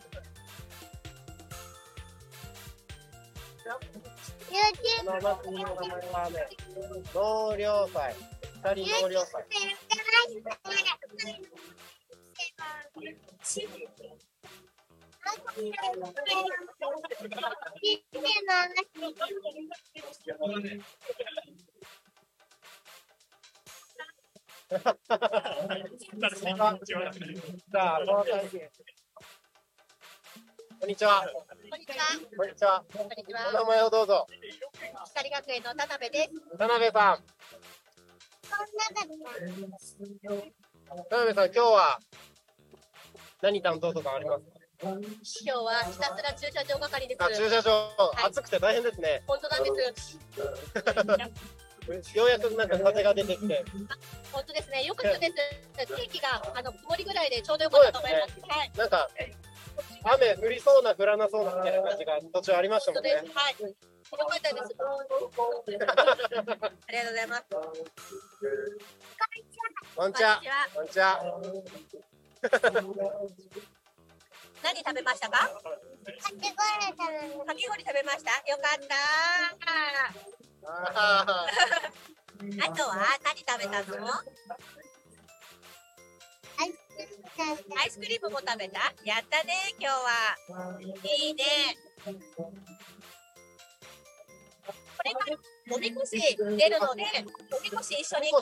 [3.63, 3.79] こ
[5.05, 6.47] の祭りの名前はね、
[7.13, 8.15] 納涼祭。
[8.63, 9.45] 二人納涼祭。
[27.71, 28.59] さあ、この会議
[30.81, 31.23] こんにちは。
[31.69, 31.95] こんにちは。
[32.35, 32.83] こんにちは。
[32.91, 33.65] こんにちお名は。
[33.67, 34.25] 前をどうぞ。
[35.13, 36.57] 光学園の田辺です。
[36.57, 37.23] 田辺さん。
[41.07, 41.99] 田辺さん、今日は
[43.43, 44.49] 何担当とかありますか？
[44.81, 47.23] 今日はひたすら駐車場係です。
[47.23, 49.21] あ駐車場、い暑くて大変ですね。
[49.27, 49.69] 本当なんで
[50.01, 50.17] す。
[52.17, 53.63] ようやくなんか風が出てきて、
[54.31, 54.83] 本当ですね。
[54.83, 55.95] よかったです。
[55.95, 58.39] 天気があの曇りぐらいでちょうどよかったと思います。
[58.47, 58.71] はい。
[58.75, 59.07] なんか
[60.03, 63.11] 雨降りそうな降らなそうなみたいな感じが途中ありましたもんね。
[63.11, 63.21] はい。
[63.21, 64.75] よかったです。
[66.87, 67.43] ありがとうございます。
[69.95, 70.41] こんにちは。
[70.73, 71.21] こんにちは。
[74.63, 75.37] 何食べましたか？
[75.39, 75.49] か
[77.55, 78.31] き氷食べました。
[78.51, 78.95] よかった。
[80.67, 81.47] あ
[82.63, 84.07] あとは何食べたの？
[87.79, 88.93] アイスクリームも食べた？
[89.03, 90.37] やったね、今日は。
[90.81, 91.43] いいね。
[92.05, 92.13] こ
[95.03, 95.37] れから
[95.73, 98.37] おみこし出るので、おみこし一緒にあ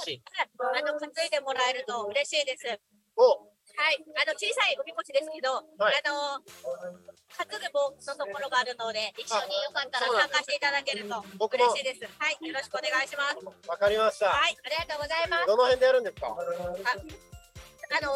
[0.82, 2.68] の担いでもらえると嬉しいです。
[3.16, 12.04] お、はい、あの小さいおみこしですけど、はいあの担ぐ棒のところがあるので、一緒によかったら参加していただけると嬉しいです。
[12.20, 13.40] はい、よろしくお願いします。
[13.70, 14.28] わかりました。
[14.28, 15.48] はい、ありがとうございます。
[15.48, 16.36] どの辺でやるんですか？
[16.36, 16.36] あ
[17.98, 18.14] の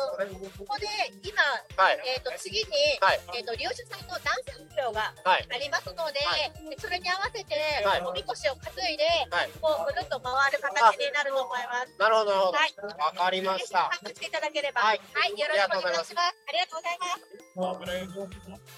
[0.54, 0.86] ここで
[1.26, 1.98] 今はい。
[2.06, 2.70] えっ、と次に、
[3.02, 5.48] はいえっ、と漁師さんのダンス発表がはい。
[5.50, 11.98] ありますので、はいそれに合わせて、はいおみこしを担いで、はいこうぐるっと回る形になると思います。
[11.98, 12.58] なるほど、なるほど。
[12.58, 12.74] はい。
[13.02, 13.90] わかりました。
[13.98, 15.02] 参加していただければ、ははい
[15.34, 16.38] い、よろしくお願いします。
[16.46, 17.44] ありがとうございます。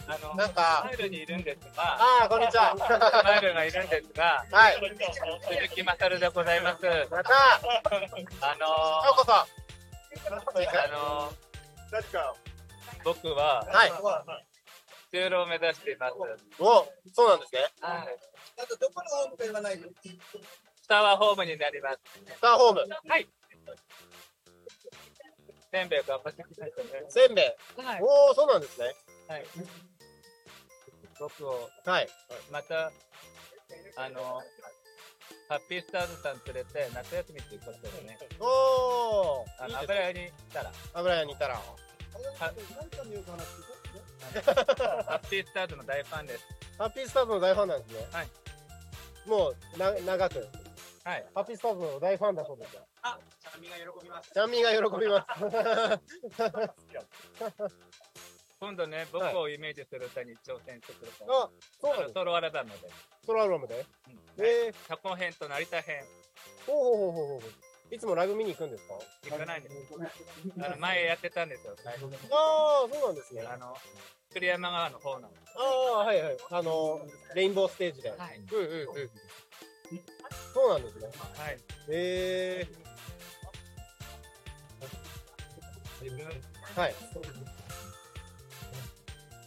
[0.07, 2.75] あの、なんかスマイルにいるんですが、ああ、こんにちは。
[2.75, 4.75] スマイルがいるんですが、はい。
[5.43, 6.85] 鈴木まさるでございます。
[6.85, 7.23] やったー。
[8.41, 8.67] あの
[9.05, 9.64] ようこそ。
[10.27, 10.29] あ
[10.91, 11.33] の
[11.91, 12.35] 何か、
[13.03, 13.91] 僕ははい。
[15.11, 16.15] 就労を目指しています。
[16.59, 17.61] お、そうなんですね。
[17.79, 18.17] はい。
[18.57, 19.89] あとどこのホームか言わないで。
[20.81, 21.99] スタワーホームになります。
[22.35, 23.27] スターホーム、はい。
[25.71, 27.05] せんべい頑張ってきましたね。
[27.09, 27.81] せんべい。
[27.81, 28.01] はい。
[28.01, 28.93] おお、そうなんですね。
[29.27, 29.45] はい。
[31.19, 32.07] 僕をはい。
[32.51, 32.91] また、
[33.97, 34.41] あの、
[35.47, 39.45] ハッピースターズさん連れて夏休みっていうことでね、おお。
[39.59, 41.55] あの油屋に行ったら、油屋にいたら。
[41.55, 42.53] ハッ
[45.29, 46.47] ピースターズの大ファンです。
[46.77, 48.07] ハッピースターズの大ファンなんですね。
[48.11, 48.29] はい。
[49.27, 50.47] もう、な、長く。
[51.03, 51.25] はい。
[51.35, 52.81] ハッピースターズの大ファンだそうですよ。
[53.03, 54.31] あ、ちゃんみが喜びます。
[54.33, 55.27] ちゃんみんが喜びます。
[58.59, 61.25] 今度ね、僕をイメージする歌に挑戦してくれた。
[61.25, 61.49] あ、
[61.81, 62.75] そうなのソロアルバムで。
[63.25, 63.85] ソロアルバムで？
[64.07, 66.01] うんええタコ編と成田編
[66.65, 67.93] ほうほうほうほうほう。
[67.93, 68.93] いつもライブ見に行くんですか？
[69.29, 69.75] 行かないんです。
[70.59, 73.41] あの前やってたんですよ、ライブでああ、そうなんですね。
[73.43, 73.75] あの、
[74.33, 75.43] 栗山川の方なんです。
[75.57, 76.37] ああ、はいはい。
[76.51, 77.01] あの、
[77.35, 78.09] レインボーステージで。
[78.11, 78.37] はい。
[78.39, 79.09] うんうんうん。
[80.53, 81.07] そうなんですね。
[81.37, 81.59] はい。
[81.89, 82.85] ええ
[86.01, 86.25] 自分？
[86.75, 86.95] はい。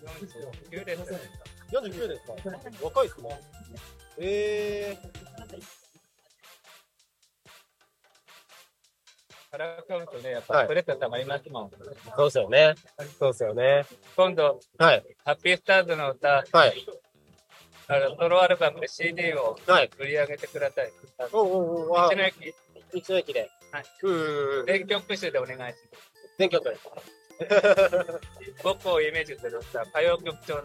[0.09, 1.03] 49です。
[1.73, 2.33] 49ですか？
[2.83, 3.41] 若いですね。
[4.21, 5.09] ええ
[9.51, 11.71] からかうとね、やっはいぱストレスが溜まりますもん。
[12.17, 12.75] そうですよね。
[13.19, 13.87] そうですよね。
[14.15, 15.05] 今度、はい。
[15.25, 16.87] ハッピースターズの歌、はい。
[17.91, 19.91] あのソロアルバムで CD をはい。
[19.99, 20.93] 売り上げてください。
[21.33, 22.55] おうおうおうあ道の駅、
[22.93, 23.51] 道の駅で。
[23.73, 23.85] はい。
[24.67, 25.77] 全曲プッシュでお願いします。
[26.39, 26.71] 全曲。
[28.63, 30.63] 僕をイメージする歌、歌謡曲調の。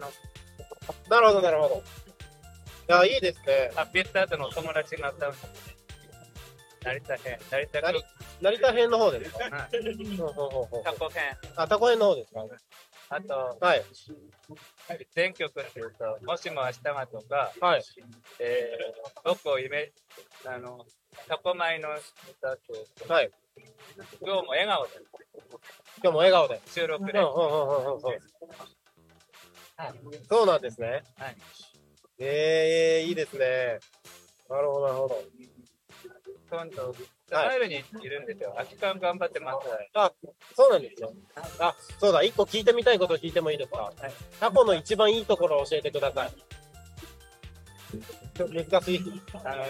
[1.08, 1.76] なるほど、なるほど。
[1.76, 1.80] い
[3.08, 3.70] や、いいですね。
[3.74, 5.34] ハッピースターズのお友達が歌う。
[6.84, 8.06] 成田編、成田成区、
[8.42, 9.44] 成田編の方ですか？
[9.44, 10.84] はい。
[10.84, 11.22] タコ編、
[11.56, 12.40] あ、タコ編の方ですか？
[13.08, 13.84] あと、はい。
[15.12, 17.82] 全曲っていうと、もしも明日がとか、はい。
[18.40, 19.92] えー、僕をイメ
[20.46, 20.84] あの、
[21.28, 23.30] タコ米の歌っていうと、はい。
[24.20, 24.90] 今日も笑顔で
[26.02, 26.60] 今日も笑顔で。
[26.66, 27.12] 収録で、
[30.28, 30.46] そう。
[30.46, 31.02] なんですね。
[31.16, 31.36] はい。
[32.18, 33.78] ええいいですね。
[34.48, 35.22] なるほど、なるほど。
[36.54, 36.94] 今度、
[37.32, 38.52] マイルにいるんですよ。
[38.54, 39.68] 空き缶頑張ってます。
[39.94, 40.12] あ、
[40.54, 41.12] そうなんですよ。
[41.58, 43.92] あ、そうだ、一個聞いてみたいこと聞いてもいいですか？
[44.38, 46.32] タコの一番いいところを教えてください。
[48.38, 49.00] 難しい。
[49.44, 49.64] あの、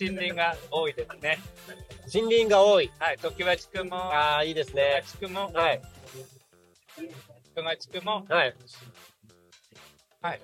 [0.00, 1.38] 森林が多いですね。
[2.12, 2.90] 森林が多い。
[2.98, 5.02] はい、常盤地区も、ああ、いいですね。
[5.06, 5.82] 地区も、はい。
[7.54, 8.54] 常盤地区も、はい。
[10.22, 10.40] はい。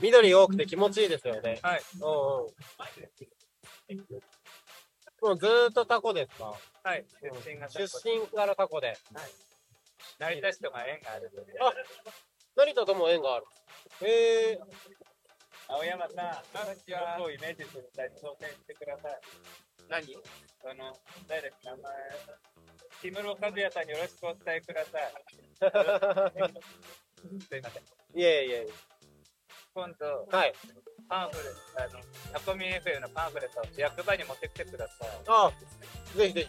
[0.00, 1.60] 緑多くて気持ちいいですよね。
[1.62, 1.82] はい。
[2.00, 4.20] うんうん。
[5.24, 6.52] もうずーっとタコですか？
[6.82, 7.04] はい。
[7.22, 8.94] 出身が出身からタコで。
[10.18, 11.54] 成田市とか縁があるので。
[11.60, 11.72] あ
[12.56, 13.46] 成田とも縁がある。
[14.02, 14.60] へえ
[15.66, 17.16] 青山さん、こんにちは。
[17.22, 19.20] をイメージする歌に挑戦してください。
[19.88, 20.14] 何？
[20.70, 20.92] あの、
[21.26, 21.92] 誰ですか名前。
[23.00, 25.12] 木室和也さんによろしくお伝えください。
[27.48, 27.82] すいません。
[28.20, 28.68] いえいえ。
[29.72, 30.54] 今度、はい。
[31.08, 32.00] パンフレット、あの、
[32.32, 35.08] タコミ FM のパンフレットを役場に持ってきてください。
[35.28, 35.52] あ
[36.16, 36.48] ぜひぜひ。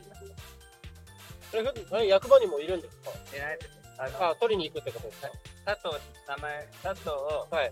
[1.58, 3.12] え、ふあれ役場にもいるんですか？
[3.38, 3.72] いないです。
[3.98, 5.30] あの、あ、取りに行くってことですか？
[5.66, 7.72] 佐藤、名前、佐藤を、はい。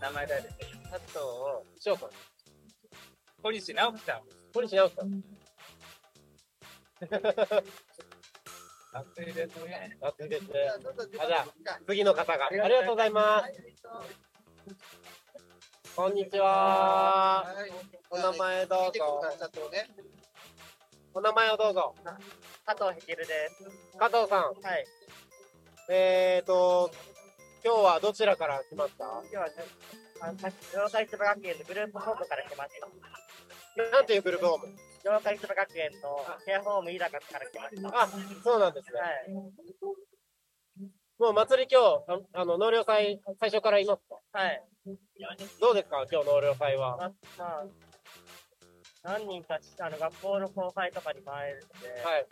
[0.00, 0.56] 名前誰です
[0.90, 2.10] 佐藤を、翔さん。
[3.42, 4.22] 小西直樹さん。
[4.54, 5.24] 小西直樹さん。
[8.94, 9.96] 熱いですね。
[10.02, 10.50] 熱いですね。
[11.18, 12.46] あ、じゃあ、次の方が。
[12.46, 13.52] ありがとうございます。
[15.94, 17.44] こんにちは。
[18.08, 19.20] お名前どうぞ。
[21.12, 21.94] お名前をどうぞ。
[22.64, 23.98] 加藤ひけるです。
[23.98, 24.40] 加藤さん。
[24.40, 24.86] はい。
[25.90, 26.90] えーと、
[27.62, 29.04] 今日はどちらから来ました？
[29.04, 29.52] 今日はね、
[30.22, 32.88] あの、さ妖怪つば学園のグループホームから来ました。
[33.90, 34.74] なんていうグループホーム？
[35.04, 38.02] 妖怪つば学園のケアホーム飯高から来ました。
[38.02, 38.08] あ、
[38.42, 38.98] そうなんですね。
[38.98, 39.30] はい。
[41.18, 44.16] もう祭り今日、ああの、納涼祭、最初からいますか？
[44.32, 44.64] はい。
[45.60, 47.12] どうですか今日納涼祭は？
[49.04, 52.26] 何人かし、あの、学校の後輩とかに回れるので、はい。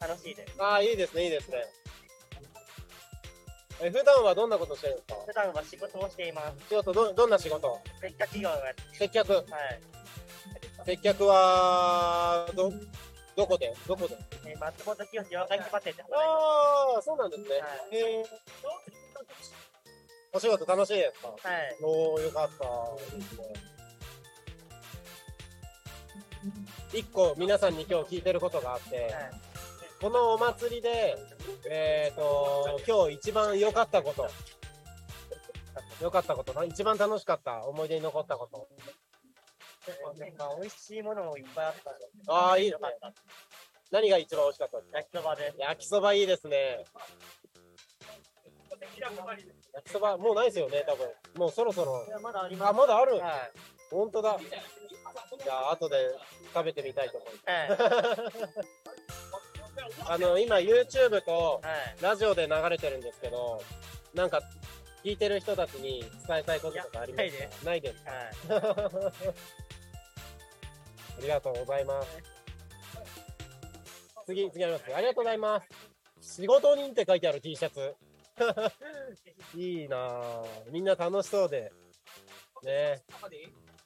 [0.00, 0.54] 楽しいです。
[0.60, 1.64] ああ、いいですね、いいですね。
[3.82, 5.16] え、普段はどんなことしてるんですか？
[5.26, 6.68] 普段は仕事をしています。
[6.68, 7.80] 仕事、ど、どんな仕事？
[8.00, 8.56] 接客企業が
[8.92, 9.32] 接客。
[9.32, 9.44] はい。
[10.84, 12.72] 接客は、ど、
[13.36, 13.74] どこで？
[13.86, 14.16] どこで？
[14.46, 16.14] えー松本清妖怪つば店で働いてます。
[16.14, 17.48] ああ、そうなんですね。
[17.50, 17.56] は
[17.92, 18.24] いへえ。
[20.36, 21.76] お仕事楽しいですかはい。
[21.82, 23.16] おー、よかった。
[23.16, 23.44] いいですね
[26.92, 29.12] 一個皆さんに今日聞いてることがあって、はい。
[29.98, 31.16] このお祭りで、
[31.70, 34.28] えっ、と、今日一番良かったこと。
[36.02, 38.68] 良かったことな、一番楽しかった、思い出に残ったこと。
[40.36, 41.74] まあ、美味しいものもいっぱいあっ
[42.26, 42.32] た。
[42.32, 42.88] ああ、いいですね。
[43.90, 45.56] 何が一番美味しかったですか焼きそばです。
[45.58, 46.84] 焼きそばいいですね。
[49.76, 51.08] 焼きそば、もうないですよね、多分。
[51.36, 52.70] もうそろそろまだあります。
[52.70, 53.18] あ、まだある。
[53.18, 53.52] はい。
[53.90, 54.38] 本当だ。
[55.42, 55.96] じゃあ、後で
[56.54, 57.46] 食べてみたいと思います。
[57.46, 58.56] はい。
[60.08, 62.02] あの、今、YouTube とはい。
[62.02, 63.62] ラジオで流れてるんですけど、
[64.14, 64.40] なんか、
[65.04, 67.64] 聞いてる人たちに伝えたいこととかありますか？
[67.66, 68.04] ないです。
[68.04, 68.62] はい。
[71.18, 72.08] ありがとうございます。
[74.26, 74.84] 次、次あります。
[74.94, 75.62] ありがとうございま
[76.20, 76.40] す。
[76.40, 77.94] 仕事人って書いてある T シャツ。
[79.54, 80.44] いいなぁ。
[80.70, 81.72] みんな楽しそうで。
[82.62, 83.02] ね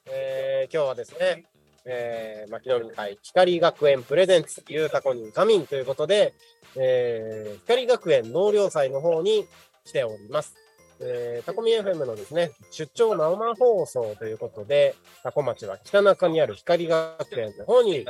[0.05, 1.45] えー今日はですね、
[1.85, 6.33] えー、牧野民会光学園プレゼンツ、ゆうたこに仮眠ということで、
[6.75, 9.47] えー、光学園納涼祭の方に
[9.85, 10.55] 来ております。
[10.99, 18.05] えー、タコミ FM のですね、出張生放送ということで、タコ町は北中にある光学園の方に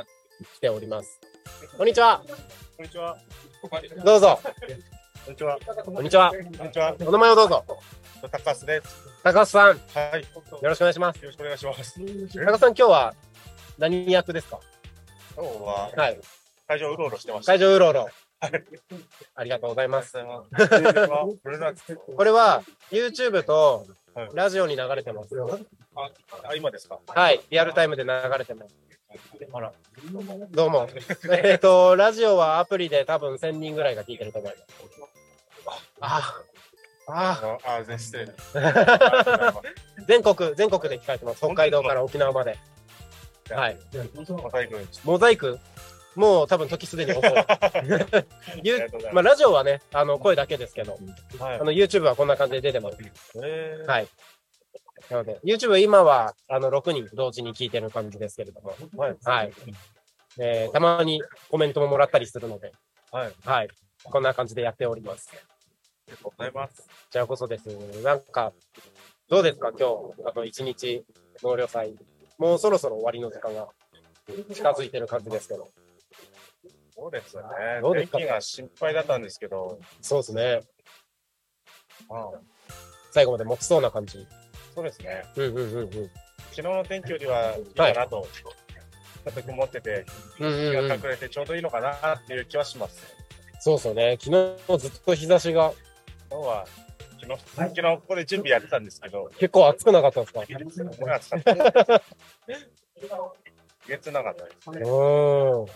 [0.54, 1.20] 来ております。
[1.76, 2.22] こんにちは。
[2.76, 3.16] こんにちは。
[4.04, 4.38] どうぞ。
[5.24, 5.58] こんにちは。
[5.84, 6.32] こんにちは。
[6.58, 6.96] こんにちは。
[7.06, 7.64] お名前をどうぞ。
[8.22, 9.06] 高須です。
[9.22, 10.20] 高須さん、よはい。
[10.22, 10.26] よ
[10.68, 11.24] ろしくお願いします。
[11.24, 12.00] ろしくお願いします。
[12.00, 13.14] 今高須さん、今日は
[13.78, 14.58] 何役ですか？
[15.36, 16.18] 日ははい。
[16.66, 17.52] 会場うろうろしてました。
[17.52, 18.08] 会場うろうろ。
[19.36, 20.14] ありがとうございます。
[22.16, 25.30] これは YouTube とはいラジオに流れてます。
[26.44, 26.98] あ、今ですか？
[27.06, 27.40] はい。
[27.50, 28.74] リアルタイムで流れてます。
[29.52, 29.72] あら。
[30.50, 30.88] どうも。
[31.44, 35.11] えっと、ラジオはアプリで多分1000人ぐらいが聞いてると思います。
[36.02, 36.34] あ
[37.08, 38.26] あ、あ、あ、全失礼。
[40.06, 41.38] 全国、全国で聞かれてます。
[41.38, 42.58] 北海道から沖縄まで。
[43.50, 43.78] はい。
[44.42, 45.00] また行くんです。
[45.04, 45.58] モザイク？
[46.14, 47.32] もう多分時すでに遅 い。
[49.12, 50.98] まあ、ラジオはね、あの、声だけですけど、
[51.38, 52.98] はいあの、YouTube はこんな感じで出てます。
[53.42, 54.08] えーはい。
[55.10, 59.16] なので、YouTube 今は、あの、6人同時に聞いてる感じですけれども、はい。
[59.24, 59.52] はい。
[60.38, 62.72] えーたまにコメントももらったりするので、
[63.10, 63.32] はい。
[63.44, 63.68] はい。
[64.04, 65.30] こんな感じでやっております。
[66.12, 66.82] ありがとうございます。
[66.82, 67.66] こちらこそです。
[68.02, 68.52] なんか、
[69.28, 69.70] どうですか？
[69.70, 71.04] 今日、あと1日、
[71.42, 71.94] 納涼祭。
[72.38, 73.68] もうそろそろ終わりの時間が。
[74.54, 75.68] 近づいてる感じですけど。
[76.94, 77.48] そうですよね。
[77.80, 78.18] どうですか？
[78.18, 80.60] 天気が心配だったんですけど、そうですね。
[82.10, 82.30] あ
[83.10, 84.26] 最後まで持ちそうな感じ。
[84.74, 85.24] そうですね。
[85.36, 85.90] うんうんうんうん。
[86.50, 90.04] 昨日の天気よりはいいかなと、ちょっと曇ってて、
[90.36, 93.02] 日がうん隠れてちょうどいいのかなっていう気はします。
[93.60, 94.18] そうですよね。
[94.20, 94.30] 昨
[94.68, 95.72] 日ずっと日差しが
[96.32, 96.64] 今日は、
[97.20, 100.40] 昨日、昨日ここで準備やってたんですけど、結構暑くなかったですか？
[100.40, 102.02] これ暑かった。
[103.86, 104.70] 月なかったです。
[104.70, 105.66] うん。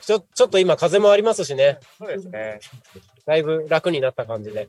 [0.00, 1.78] ちょ、ちょっと今風もありますしね。
[1.98, 2.60] そうですね。
[3.26, 4.68] だいぶ楽になった感じで。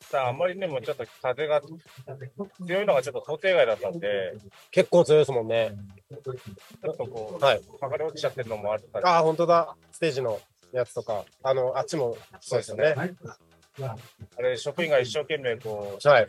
[0.00, 1.62] さあ、あんまりね、もうちょっと風が
[2.66, 4.32] 強いのがちょっと想定外だったんで、
[4.72, 5.70] 結構強いですもんね。
[6.10, 7.60] ちょっとこう、はい。
[7.80, 9.76] 剥がれ落ちちゃってるのもあったりああ、本当だ。
[9.92, 10.40] ステージの
[10.72, 11.24] やつとか。
[11.44, 12.96] あの、あっちもそうですよね。
[13.82, 16.28] あれ、職員が一生懸命こう、はい。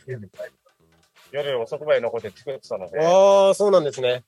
[1.32, 4.24] 夜遅くまで残って作ってたので、ああ、そうなんですね。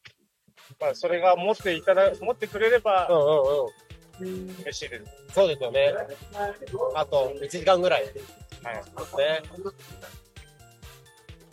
[0.79, 4.55] まあ、それが持っていただ、持ってくれればうんうんうん。
[4.61, 5.33] 嬉しいです。
[5.33, 5.93] そうですよね。
[6.95, 8.03] あと1時間ぐらい。
[8.03, 8.13] はい。
[9.17, 9.41] ね。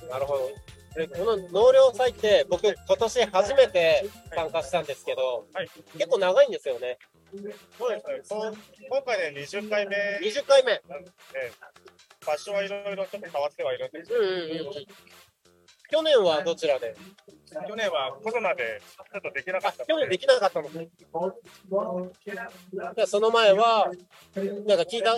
[0.09, 0.51] なるほど。
[0.95, 6.99] でこの納涼祭って僕今年初めて参加したんですけど、はい結構長いんですよね。
[7.79, 8.41] そうですね。
[8.89, 10.83] 今回で20回目20回目。
[10.89, 11.11] なんで、
[12.27, 14.75] 場所はいろいろちょっと変わってはいるんですけど、うんうんうん。
[15.91, 16.95] 去年はどちらで？
[17.69, 23.91] 去年はコロナでちょっとできなかった去年ので、できなかったのじゃあその前は、
[24.67, 25.17] なんか聞いた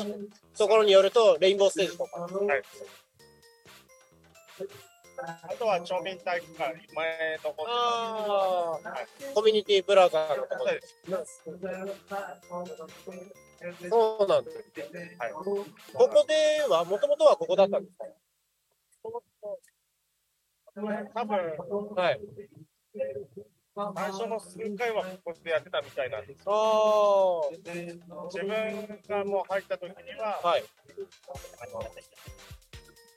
[0.57, 2.21] ところによると、レインボーステージとか。
[2.21, 2.63] はい。
[5.19, 8.97] あとは町民体育館、前の方ああ、
[9.35, 10.83] コミュニティプラザのところで。
[13.89, 14.57] そうなんです。
[15.19, 15.33] はい。
[15.33, 18.07] ここでは、もともとはここだったんですか？
[21.15, 21.37] 多分、
[21.95, 22.21] はい。
[23.75, 26.43] 最初の数回はここでやってたみたいなんです。
[26.47, 30.65] ああ、自分がもう入った時には、はい。
[31.61, 31.81] あの、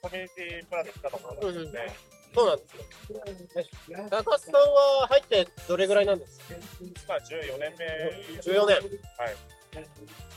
[0.08, 1.96] コミュニティプラザ来たところなんですね。
[2.34, 2.84] そうなんですよ。
[3.90, 6.54] え高橋さんは入ってどれぐらいなんですか？
[7.08, 7.86] まあ14年目。
[8.40, 8.76] 14年。
[8.76, 9.36] はい。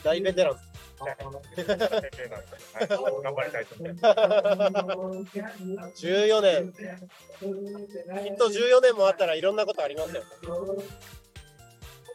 [0.04, 0.60] 大ベテラン
[3.24, 4.06] 頑張りたいと思います。
[6.08, 6.74] 14年。
[6.74, 6.78] き
[8.34, 10.24] っと14年もあったらいろんなことありますよ。
[10.44, 10.78] そう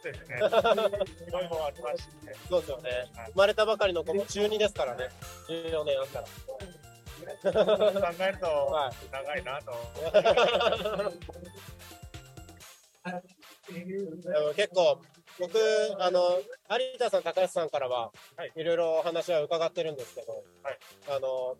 [0.03, 0.35] ですね。
[0.37, 2.89] いろいろありまして、ね、そうですよね。
[3.33, 5.09] 生まれたばかりの子も中2ですからね。
[5.49, 6.27] 14年あったら。
[7.43, 7.49] 考
[8.19, 9.73] えるとは長いなと。
[13.69, 15.01] でも結構、
[15.39, 15.57] 僕、
[15.99, 16.39] あの、
[16.69, 18.51] 有田さん、高橋さんからは、はい。
[18.55, 20.79] いろいろお話は伺ってるんですけど、はい。
[21.09, 21.57] あの、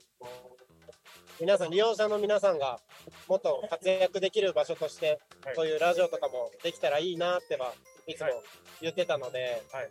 [1.39, 2.79] 皆さん、利用者の皆さんが
[3.27, 5.55] もっと活躍できる場所として、はい。
[5.55, 7.73] こういうラジオとかもできたらいいなっては、
[8.07, 8.35] いつもはい。
[8.81, 9.89] 言ってたので、はい。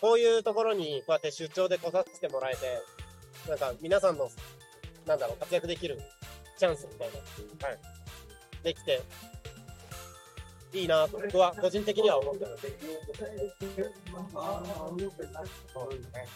[0.00, 2.80] こういうところにこうやって出張で来させてもらえて、
[3.48, 4.30] なんか皆さんの、
[5.06, 6.00] なんだろう、活躍できる。
[6.58, 7.08] チャンスみたい
[7.60, 7.78] な、はい。
[8.62, 9.02] できて、
[10.72, 12.66] いいなと僕は個人的には思ってます。
[15.72, 16.26] そうですね。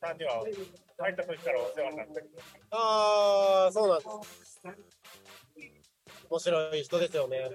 [0.00, 0.44] さんには
[0.98, 2.24] 入った時からお世話になって。
[2.70, 4.60] ああ、そうなんです。
[6.28, 6.82] 面白い。
[6.82, 7.50] 人ですよね。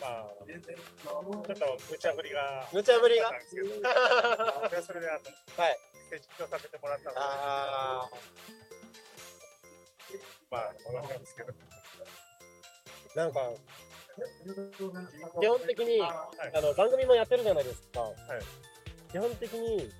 [0.00, 2.68] まあ、ちょっと無茶ぶりが。
[2.72, 3.28] 無茶ぶりが？
[3.28, 5.18] あったんですけどそれはそれであの、
[5.62, 5.78] はい。
[6.10, 8.10] 設置をさせてもらったので、ああ、
[10.50, 11.52] まあ、思ったんですけど。
[13.16, 13.40] なんか、
[15.40, 16.28] 基本的に、あ
[16.60, 18.12] の、番組もやってるじゃないですか。
[19.10, 19.90] 基本的に、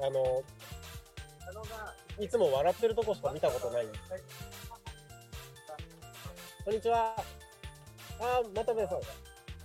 [0.00, 0.44] あの、
[2.20, 3.86] いつも笑ってるとこしか見たことない。
[6.64, 7.16] こんにちは。
[8.20, 8.98] あー、またべさん。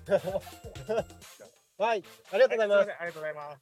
[1.83, 2.91] はい、ありがとうございます。
[2.99, 3.59] ありがとうございます。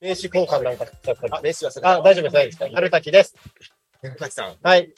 [0.00, 2.74] 名刺交換なんかしちゃったりあ、名刺忘れあ、大丈夫です、大丈夫です。
[2.74, 3.34] 春滝です。
[4.18, 4.56] 滝さん。
[4.62, 4.88] はい。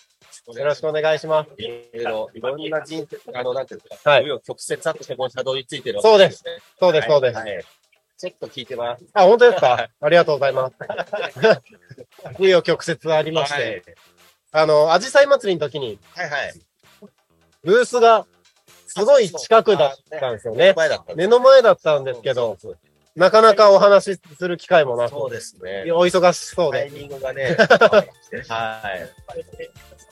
[0.54, 1.50] よろしくお願いします。
[1.58, 6.58] いろいろ、いろんな人生、あの、なんていうんですか、はい紆余曲折あって、ここにたどり着いてるわけそうですね。
[6.78, 7.36] そうです、そうです。
[7.38, 7.64] はいはい
[8.18, 9.04] ちょっと聞いてます。
[9.14, 9.88] あ、本当ですか？
[10.00, 10.76] ありがとうございます。
[10.78, 11.60] 紆
[12.36, 13.82] 余曲折ありまして、はい
[14.52, 16.52] あの、アジサイ祭りの時に、はいはい。
[17.64, 18.24] ブースが
[18.92, 20.72] すごい近くだったんですよね。
[20.76, 22.56] 前だったんです目の前だったんですけど、
[23.16, 25.84] なかなかお話しする機会もなく、そうですね。
[25.92, 27.56] お忙しそうで、タイミングがね、
[28.48, 28.82] は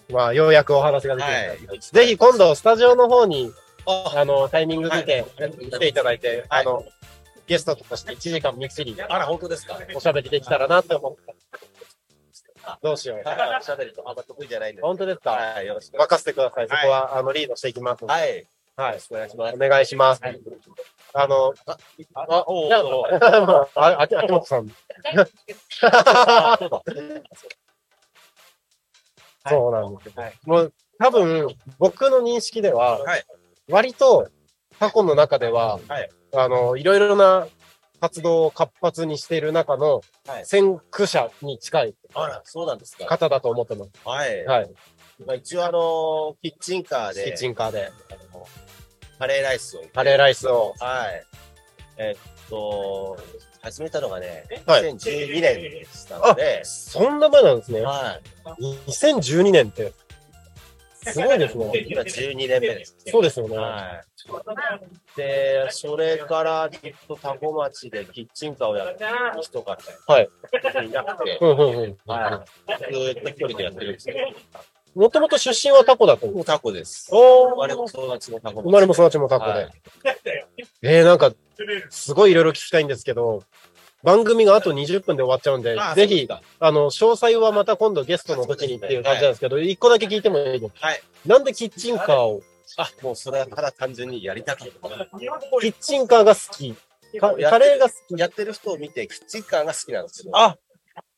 [0.08, 0.12] い。
[0.12, 1.32] まあ、ようやくお話ができる。
[1.68, 1.78] はい。
[1.80, 3.52] ぜひ今度、スタジオの方に、
[3.86, 5.24] あの、タイミング見て、
[5.70, 6.84] 来ていただいて、あの、
[7.46, 9.78] ゲストとして1時間みっちり、あら、本当ですか？
[9.94, 11.32] おしゃべりできたらなって思って。
[12.62, 12.78] か。
[12.82, 13.26] どうしよう。
[13.26, 13.64] はい。
[13.64, 14.82] しゃべるとあんま得意じゃないんで。
[14.82, 15.30] 本当ですか？
[15.30, 15.66] はい。
[15.66, 15.96] よろしく。
[15.96, 16.68] 任せてください。
[16.68, 18.04] そこは、あの、リードしていきます。
[18.04, 18.46] はい。
[18.78, 19.54] よはいお願いします。
[19.54, 20.22] お願いします。
[21.12, 21.52] あの、
[22.14, 23.02] あ、おいやお。
[23.02, 24.68] まあ、あ、秋秋元さん。
[29.48, 30.14] そうなんですよ。
[30.44, 31.48] もう、多分、
[31.78, 33.24] 僕の認識では、はい
[33.68, 34.28] 割と、
[34.78, 37.46] 過去の中では、はいあの、いろいろな
[38.00, 43.04] 活動を活発にしている中のはい先駆者に近いあら、そうなんですか。
[43.06, 43.90] 方だと思ってます。
[44.04, 44.44] はい。
[44.44, 44.70] はい。
[45.26, 47.86] まあ、一応あの、キッチンカーで、キッチンカーで。
[47.86, 48.46] あの
[49.18, 49.82] カレーライスを。
[49.94, 50.74] カレーライスを。
[50.80, 51.24] はい。
[51.98, 53.18] えっと、
[53.60, 57.82] 始めたのがね、はい2012年でしたので、そんな前なんですね。
[57.82, 58.18] は
[58.58, 58.90] い。
[58.90, 59.92] 2012年って。
[61.02, 61.70] すごいですね。
[61.88, 62.96] 今12年目です。
[63.06, 63.56] そうですよね。
[63.56, 65.16] はい。
[65.16, 70.28] で、それからずっとタコ町でキッチンカーをやってる人がはい。
[70.86, 71.38] いなくて。
[72.06, 72.92] はい。
[72.92, 74.34] ずっと一人でやってるんですけ
[74.94, 76.38] もともと出身はタコだと思う。
[76.38, 77.08] ど、タコです。
[77.12, 79.52] お生まれも育ちもタコ生まれも育ちもタコで。
[79.52, 79.70] はい
[80.82, 81.32] えー、なんか、
[81.90, 83.42] すごいいろいろ聞きたいんですけど、
[84.02, 86.26] 番組があと20分で終わっちゃうんであ、ぜひ、
[86.58, 90.86] あの、詳細はまた今度ゲストの時にっていう感じなんですけど、一個だけ聞いてもいいですか？
[90.86, 91.02] はい。
[91.26, 92.42] なんでキッチンカーを、
[92.78, 95.06] あ、もうそれはただ単純にやりたかった。
[95.60, 96.74] キッチンカーが好き、
[97.18, 98.18] かカレーが好き。
[98.18, 100.32] やってる人を見て、キッチンカーが好きなんですよ。
[100.34, 100.56] あ、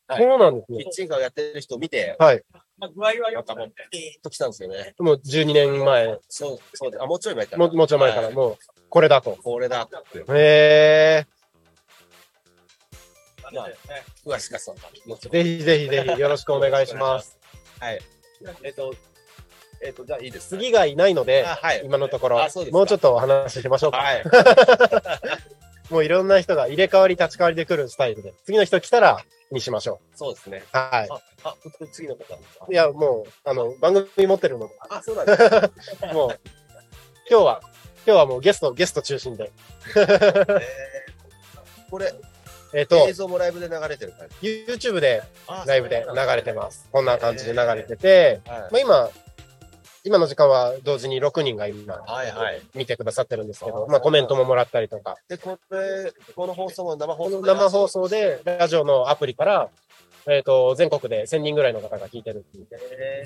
[0.08, 0.92] はいそうなんですねキッ。
[0.92, 2.42] チンカーをやってる人を見て、はい。
[2.82, 4.94] なんかもう、ピーッと来たんですよね。
[4.98, 7.68] もう12年前、そう、そうで、あ、もうちょい前かな。
[7.68, 8.56] ももうちょい前から、はいもう、
[8.88, 9.38] これだと。
[9.42, 10.18] これだって。
[10.18, 11.26] へえ
[13.52, 13.68] まあ、
[14.26, 14.72] 詳しかった。
[15.08, 17.38] もちろんー、ぜひぜひぜひよろしくお願いします。
[17.78, 18.00] はい。
[18.64, 18.94] えっと、
[19.84, 20.48] えっと、じゃあいいです。
[20.48, 22.38] 次がいないので、あはい今のところ
[22.70, 23.98] もうちょっとお話ししましょうか。
[23.98, 24.24] はい。
[25.90, 30.64] もういろんな人が入れ替わり立ち替わりで来るスタイルで、次の人来たらにしましょそうですね。
[30.72, 30.76] う。
[30.76, 31.06] は
[31.44, 31.56] あ、あ、
[31.92, 32.66] 次の方ですか？
[32.68, 32.72] い。
[32.72, 35.48] いや、もう、あの、番組持ってるので、あ、そうなんです
[36.00, 36.06] か？
[36.12, 36.40] もう、
[37.30, 37.60] 今日は、
[38.06, 39.50] 今日はもうゲスト、ゲスト中心で。
[39.96, 40.60] えー
[41.90, 42.10] これ、
[42.72, 46.88] えっ、と映、像もライブで流れてる感じ？YouTube であライブで流れてます。
[46.90, 49.10] こんな感じで流れてて、はいまあ今、
[50.04, 52.60] 今の時間は同時に6人が今はいはい。
[52.74, 59.68] 見てくださってるんですけど、まあコメントももらったりとか、で、これ、この放送も生放こ送の生放送でラジオのアプリから、
[60.28, 62.66] えっ、と、全国で1000人ぐらいの方が聞いてるっていう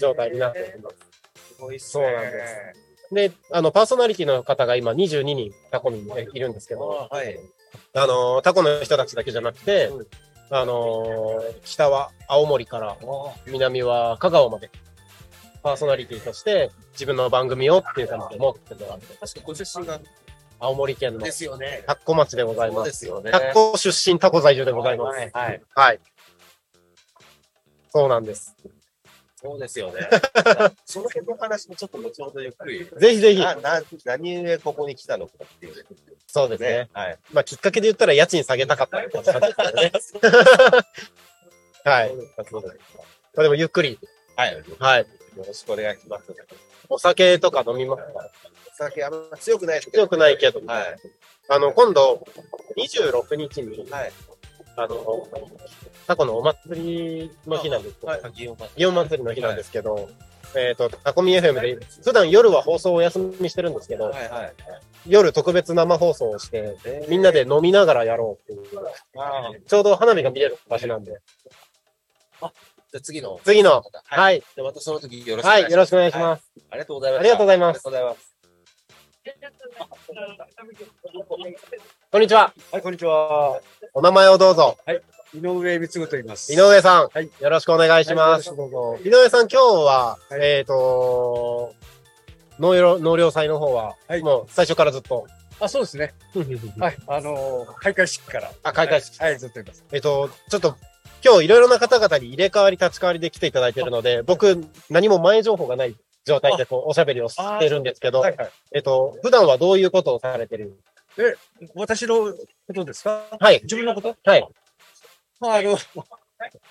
[0.00, 0.96] 状態になっております。
[1.56, 3.14] すごいっすそうなんです。
[3.14, 7.38] で、あの、パーソナリティの方が今22人タコミにいるんですけど、はい。
[7.94, 9.90] あの、タコの人たちだけじゃなくて、
[10.50, 12.96] あの、北は青森から、
[13.46, 14.70] 南は香川まで、
[15.66, 19.98] パーソナリティとして自分の番組をっていう感じで持ってもらって、確かご出身が
[20.60, 21.82] 青森県のですよね。
[21.88, 22.84] タッコ町でございそうま。
[22.84, 23.32] ですすよね。
[23.32, 25.18] タッコ出身タコ在住でございます。
[25.18, 25.30] はい。
[25.32, 25.62] はい。
[25.74, 26.00] はい。
[27.88, 28.54] そうなんです。
[29.42, 30.08] そうですよね。
[30.86, 32.84] その辺の話もちょっと後ほどゆっくり。
[32.84, 33.42] ぜひぜひ、
[34.04, 35.84] 何故ここに来たのかっていう。
[36.28, 36.90] そうですね。
[36.92, 37.18] はい。
[37.32, 40.42] まあ、きっかけで言ったら家賃下げたかったって感じですけどね。
[41.82, 42.14] はい。
[42.14, 42.44] ま
[43.38, 43.98] あでもゆっくり、
[44.36, 44.52] はい。
[44.52, 45.06] よはい。
[45.44, 46.24] ろしくお願いします。
[46.88, 48.30] お酒とか飲みますか？
[48.72, 50.02] お酒あんま強くないですけど。
[50.04, 50.96] 強くないけど、はい。
[51.48, 52.24] あの、今度、
[52.76, 54.12] 26日に、はい。
[54.76, 55.26] あの、
[56.06, 58.20] タコのお祭りの日なんですけど、はい。
[58.20, 60.08] 祇園祭りの日なんですけど、
[60.54, 64.54] えっ、と、タコミ FM で、普段夜は放送をお休みしてるんですけど、はいはい。
[65.06, 66.76] 夜特別生放送をして、
[67.08, 68.78] みんなで飲みながらやろうっていう、
[69.18, 69.52] ああ。
[69.66, 71.18] ちょうど花火が見れる場所なんで、
[72.96, 73.40] じゃあ次の。
[73.44, 73.82] 次の、はい。
[74.06, 75.72] はい、じゃあまたその時よろしくおはい、願いします。
[75.72, 76.50] よろしくお願いします。
[76.70, 77.20] ありがとうございます。
[77.20, 78.36] ありがとうございますありがとうございます。
[82.10, 82.54] こんにちは。
[82.72, 83.60] はい、こんにちは。
[83.92, 84.78] お名前をどうぞ。
[85.34, 86.54] 井上光嗣と言います。
[86.54, 88.48] 井上さん、はいよろしくお願いします。
[88.48, 91.74] はい井上さん、今日は、はいえっ、と
[92.58, 95.26] 農業、農業祭の方は、はいもう最初からずっと。
[95.60, 96.14] あ、そうですね。
[96.80, 98.50] はい、あのー開会式から。
[98.62, 99.18] あ、開会式。
[99.18, 99.84] はい、はいずっといます。
[99.92, 100.76] えっ、と、ちょっと、
[101.26, 108.50] 今日いろいろな方々に入れ替わり立ち替わりで来ていただいているので、僕、何も前情報がない状態でこうおしゃべりをしてるんですけど、はい、はい。
[108.72, 110.78] えっ、と、普段はどういうことをされてる？
[111.74, 112.32] 私の
[112.68, 113.24] ことですか？
[113.40, 113.58] はい。
[113.64, 114.14] 自分のこと？
[114.24, 114.48] はい。
[115.40, 115.76] まあ、あの、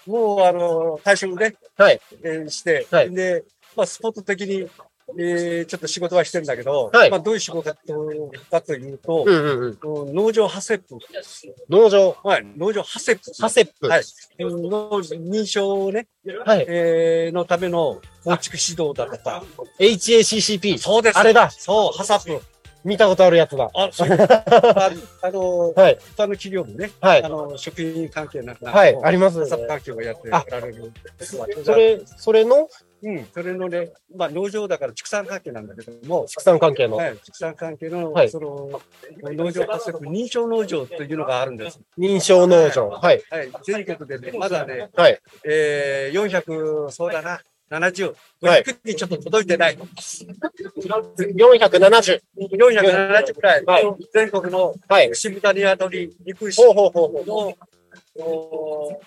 [0.05, 1.99] もう、あの、退職ね、はい。
[2.23, 3.43] えーして、はいで、
[3.75, 4.69] まあ、スポット的に、
[5.17, 7.75] えーちょっと仕事はしてるんだけど、はいまあ、どういう仕事か
[8.61, 10.15] というと、うんうんうん。
[10.15, 10.97] 農場ハセップ。
[11.69, 13.31] 農場、はい、農場ハセップ。
[13.39, 13.87] ハセップ。
[13.87, 14.03] はい。
[14.39, 16.07] 農認証をね、
[16.45, 16.65] はい。
[16.67, 19.43] えーのための構築指導だとか。
[19.79, 20.77] HACCP。
[20.79, 21.19] そうです。
[21.19, 21.49] あれだ。
[21.51, 22.43] そう、ハサップ。
[22.85, 23.69] 見たことあるやつだ。
[23.73, 24.09] あ、そう。
[24.11, 24.91] あ
[25.23, 25.97] あの、はい。
[25.99, 30.93] 一般の企業もね、はいあの、食品関係なんか、はいありますサブ関係をやっておられる。
[31.19, 32.69] それ、それの
[33.05, 36.97] うん、それのね、まあ農場だから畜産関係なんだけども、畜産関係の。
[36.97, 38.81] はい、畜産関係の、はいその、
[39.21, 41.79] 農場化する認証農場というのがあるんです。
[41.99, 42.89] 認証農場。
[42.89, 43.21] はい。
[43.29, 45.21] はい、全国でね、まだね、はい。
[45.45, 49.77] えー、400、そうだな、70、はい500にちょっと届いてない。
[49.77, 52.21] 470。
[52.37, 55.09] 470くらい、はい全国のはい。
[55.09, 57.55] 牛豚鶏肉牛ほうほうほうほ
[58.17, 58.99] の、お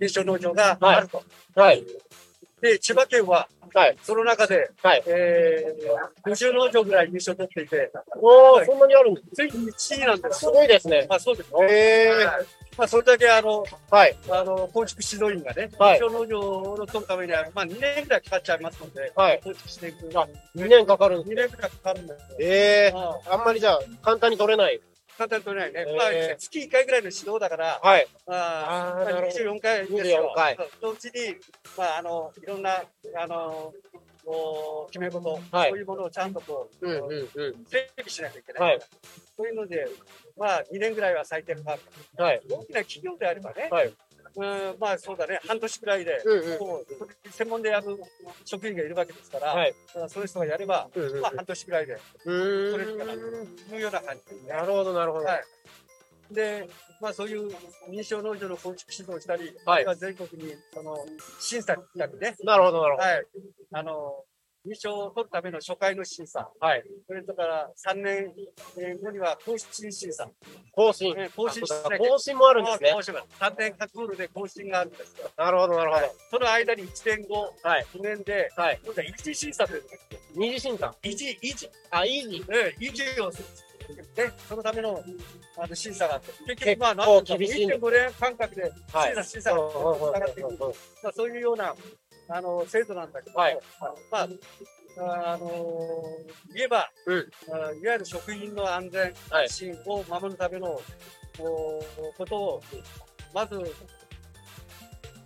[0.00, 1.22] 認証農場があると。
[1.56, 1.60] う。
[1.60, 1.84] はい。
[2.60, 3.96] で、千葉県は、はい。
[4.02, 5.02] その中で、はい。
[5.06, 11.06] えー、50農場ぐらい認証取っていて、おー、そんなにあるんですついに1位なんですすごいですね。
[11.08, 11.50] まあそうです。
[11.60, 12.46] へはい
[12.78, 13.94] まあそれだけあの、ー。
[13.94, 14.16] はい。
[14.30, 20.10] あの、構築指導員がね、はい農場を取るためには、まあ2年ぐらいかかっちゃいますので、はい構築していく。
[20.14, 22.36] あ2年かかるん2年ぐらいかかるんですよ。
[22.40, 24.80] ええまああんまりじゃあ、簡単に取れない。
[25.18, 25.84] 簡単に取れないね。
[25.88, 28.06] えーまあ月1回ぐらいの指導だから、はい。
[28.24, 30.32] まあ、まああーなるほど24回ですよ。
[30.32, 31.10] 24回そのうちに、
[31.76, 32.82] まあ、あの、いろんな、
[33.16, 33.74] あの、
[34.90, 37.64] 決め事、はいそういうものをちゃんとこう、うんうんうん。
[37.66, 38.70] 整備しなきゃいけない。
[38.70, 38.80] はい
[39.36, 39.86] そういうので、
[40.36, 41.80] まあ、2年ぐらいは最低かかる。
[42.24, 42.42] はい。
[42.50, 43.92] 大きな企業であればね、はい。
[44.36, 46.86] うん、まあそうだね、半年くらいで、うんうんもう
[47.30, 47.86] 専門でやる
[48.44, 49.74] 職員がいるわけですから、はい
[50.08, 52.30] そういう人がやれば、うんうんうんまあ半年くらいで、うそ
[52.78, 53.18] れーから、ん。
[53.18, 54.48] いうような感じね。
[54.48, 55.24] なるほど、なるほど。
[55.24, 55.44] はい。
[56.34, 56.68] で、
[57.00, 57.50] まあそういう
[57.90, 60.96] 認証農場の構築指導をしたり、はい全国にその
[61.40, 63.24] 審査したりね、なるほど、なるほはい。
[63.72, 64.24] あの、
[64.68, 66.66] 認証を取るための初回の審査、ど。
[66.66, 66.84] はい。
[67.06, 68.32] それとから3年
[69.02, 70.28] 後には更新審査、
[70.72, 71.14] 更新。
[71.16, 72.92] えー更新更新もあるんですね。
[72.92, 75.30] 更新も3年間クールで更新があるんですよ。
[75.36, 76.14] なるほど、なるほど。
[76.30, 77.86] その間に1年後、はい。
[77.94, 78.80] 5年で、はい。
[78.84, 79.84] 今度は一次審査という
[80.34, 80.94] 二次審査。
[81.90, 82.04] あ、
[83.26, 83.68] をする。
[84.14, 85.02] で、そのための
[85.56, 88.62] あの審査があって、結結局、まあ、構なんとか厳しいんだ1.5年間隔で
[88.92, 90.50] はい審査、審査がっていく。
[91.02, 91.74] まあ、そういうような、
[92.28, 93.58] あの、制度なんだけども、はい
[94.10, 94.28] まあ、
[95.00, 96.02] あの
[96.54, 99.14] 言えば、うんあいわゆる職員の安全、はい
[99.44, 100.80] 安心を守るための、
[102.16, 102.62] ことを、
[103.32, 103.60] まず、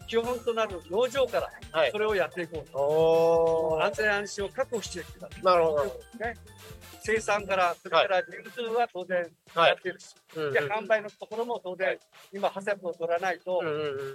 [0.07, 2.79] 基本となる農場から、はいそれをやっていこうと。
[2.79, 3.85] おー。
[3.85, 5.29] 安全安心を確保していくんだ。
[5.43, 5.85] なるほど。
[5.85, 6.35] ね、
[7.05, 11.99] 生産から、それから流通は当然はいやってるし、うんうんで販売のところも当然、
[12.33, 13.61] 今、ハセプを取らないと。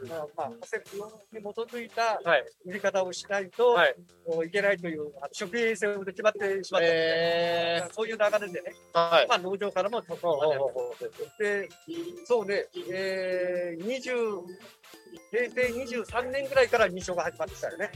[0.10, 2.46] まあ、まあ、ハセプに基づいたはい。
[2.66, 3.96] 売り方をしないと、はい。
[4.48, 9.10] いけないという、食品衛生で決まってしまったので、えそういう流れでね、ー。
[9.10, 9.28] はい。
[9.28, 10.22] まあ、農場からも取っ
[11.40, 11.70] で、
[12.26, 14.42] そうね、えー、20、
[15.32, 17.92] 平成23年ぐらいから認証が始まってきたよね。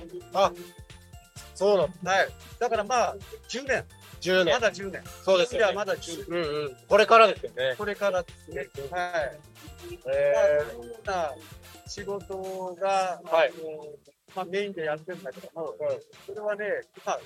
[1.56, 1.90] そうなの。
[2.04, 2.30] はい。
[2.60, 3.16] だからまあ、
[3.50, 3.86] 10年、
[4.22, 4.60] 10年ま。
[4.60, 5.04] だ10年。
[5.24, 5.74] そうですよね。
[5.74, 6.42] まだ10年。
[6.42, 6.78] うんうん。
[6.88, 7.76] これからですよね。
[7.78, 8.68] これからですね。
[8.92, 9.40] はい。
[10.08, 11.32] えまあ、そういうような
[11.88, 13.52] 仕事が、はい
[14.36, 15.76] まあ、メインでやってるんだけども、
[16.26, 16.66] それはね、
[17.06, 17.20] まあ、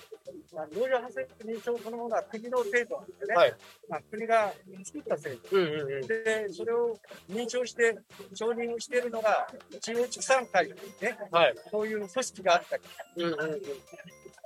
[0.54, 3.54] まあ農業派生認証そのものは国の制度なんでね、はい
[3.90, 5.36] まあ、国が作った制度。
[5.50, 5.56] ー。
[5.56, 6.08] うんうんうん。
[6.08, 6.98] で、それを
[7.30, 7.96] 認証して、
[8.34, 9.48] 承認をしているのが、
[9.82, 11.56] 中央畜産会というね、はい。
[11.70, 12.84] そういう組織があったり、
[13.18, 13.62] うんうんうん。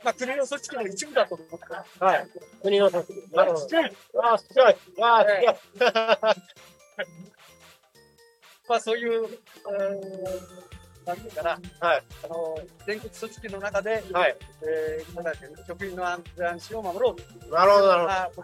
[0.03, 1.55] まあ、国の組織の一部だと思って
[2.03, 2.27] はい。
[2.61, 3.01] 国のさ、
[3.33, 3.65] なるほど。
[3.65, 3.85] あ、すごい。
[4.17, 4.75] わあ、すごい。
[8.69, 9.29] まあ、そういう、えー
[11.09, 12.03] なんていうかな、はい。
[12.23, 14.37] あの、全国組織の中で、はい。
[14.61, 15.33] えー、なん
[15.65, 17.15] 職員の安全安心を守ろ
[17.49, 18.43] うなるほど、なるほなこ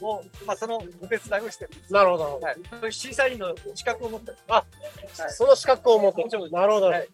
[0.00, 1.92] とを、まあ、そのお手伝いをしてるんです。
[1.92, 1.98] ど。
[1.98, 2.40] なるほど。
[2.40, 2.56] はい。
[2.68, 4.36] そういう審査員の資格を持ってる。
[5.28, 6.50] その資格を持ってる。
[6.50, 6.86] なるほど。
[6.86, 7.08] はい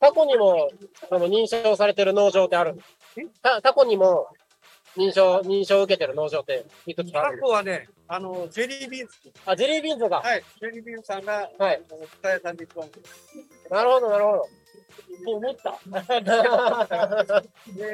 [0.00, 0.68] 過去にも、
[1.08, 2.76] その認証されてる農場ってある
[3.44, 4.28] た過去にも、
[4.96, 9.14] 認証、認証を受けてる農場っていくつかあ過る去はね、あの、ジェリービーンズ。
[9.44, 10.20] あ、ジェリービーンズが。
[10.20, 10.42] はい。
[10.60, 11.82] ジェリービーンズさんが、はい。
[12.42, 12.88] さんで一番、
[13.70, 14.48] なるほど、なるほど。
[15.24, 15.78] と思った。
[17.76, 17.90] で、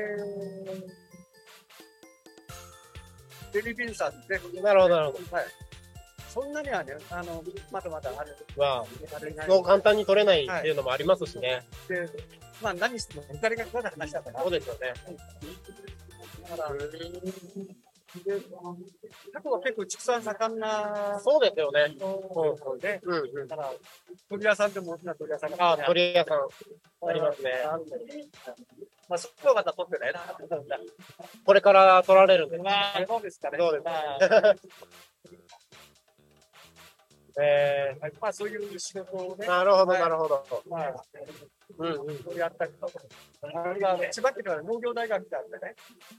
[3.53, 4.63] ジェリービーンズさんですね。
[4.63, 5.37] なるほど、なるほど。
[5.37, 5.47] はい。
[6.29, 7.43] そんなにはね、あの、
[7.73, 8.37] まだまだある。
[8.57, 8.85] まあ
[9.47, 11.67] そう簡単に取れないっていうのもありますしね。
[11.89, 12.07] で、
[12.63, 14.43] まあ何してもお金がかかる話だから。
[14.43, 14.93] そうですよね。
[19.33, 21.95] だかは結構畜産盛んな、そうですよね。
[21.99, 23.01] そうね。
[23.05, 23.49] うんうん。
[23.49, 23.73] だから、
[24.29, 25.73] 鳥屋さんでも大きな鳥屋さんが。
[25.73, 27.09] あ、鳥屋さん。
[27.09, 27.53] ありますね。
[29.09, 30.21] まあ、そこはまた取ってないな。
[31.45, 32.63] これから取られるんです。
[32.63, 33.59] まあ、そうですかね。
[33.59, 34.19] そうですまあ
[37.41, 39.49] えまあ、そういう仕事をねー、。
[39.49, 40.45] なるほど、なるほど。
[40.69, 41.05] まあ、
[42.37, 42.93] やったりとか。
[43.43, 45.75] あれが千葉県から農業大学ってあってね。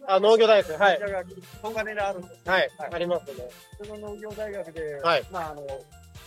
[0.08, 1.00] あ、農業大学、はい。
[1.00, 1.28] 大学、
[1.62, 2.50] 本金であるんです。
[2.50, 3.50] はい、ありますね。
[3.84, 5.68] その農業大学で、はいまあ、あの、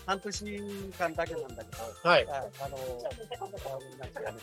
[0.06, 2.76] 半年間だけなんだけど、はいあの、あの
[3.98, 4.38] なんていうかね、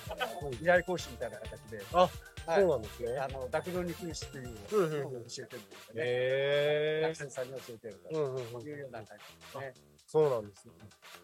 [0.62, 3.18] 依頼講師みたいな形で、あ、はいそうなんですね。
[3.20, 6.02] あの、酪農肉牛っていううんうんのを教えてるんですよね。
[6.04, 9.74] へ学生さんに教えてるとうんうんうんいうような感じですね。
[10.08, 10.72] そうなんですね。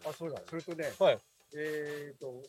[0.06, 0.42] あ、そうだ。
[0.48, 1.18] それとね、はい
[1.56, 2.44] えっと、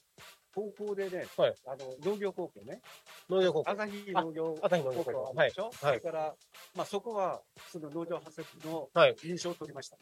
[0.54, 1.54] 高校でね、はい。
[1.66, 2.80] あの、農業高校ね。
[3.28, 3.70] 農業高校。
[3.70, 5.34] 朝日農業あ朝日農業高校。
[5.42, 5.72] でしょ、はい。
[5.74, 6.34] それから、
[6.74, 9.14] まあそこは、その農場派設のはい。
[9.16, 9.96] 認証を取りました。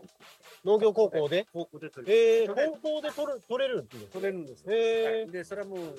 [0.65, 1.47] 農業高校で？
[1.53, 4.09] 高校で取りえー、高校で取る、取れるんですね。
[4.13, 4.73] 取れるんですよ。
[4.73, 5.31] へはい。
[5.31, 5.99] で、それはもう、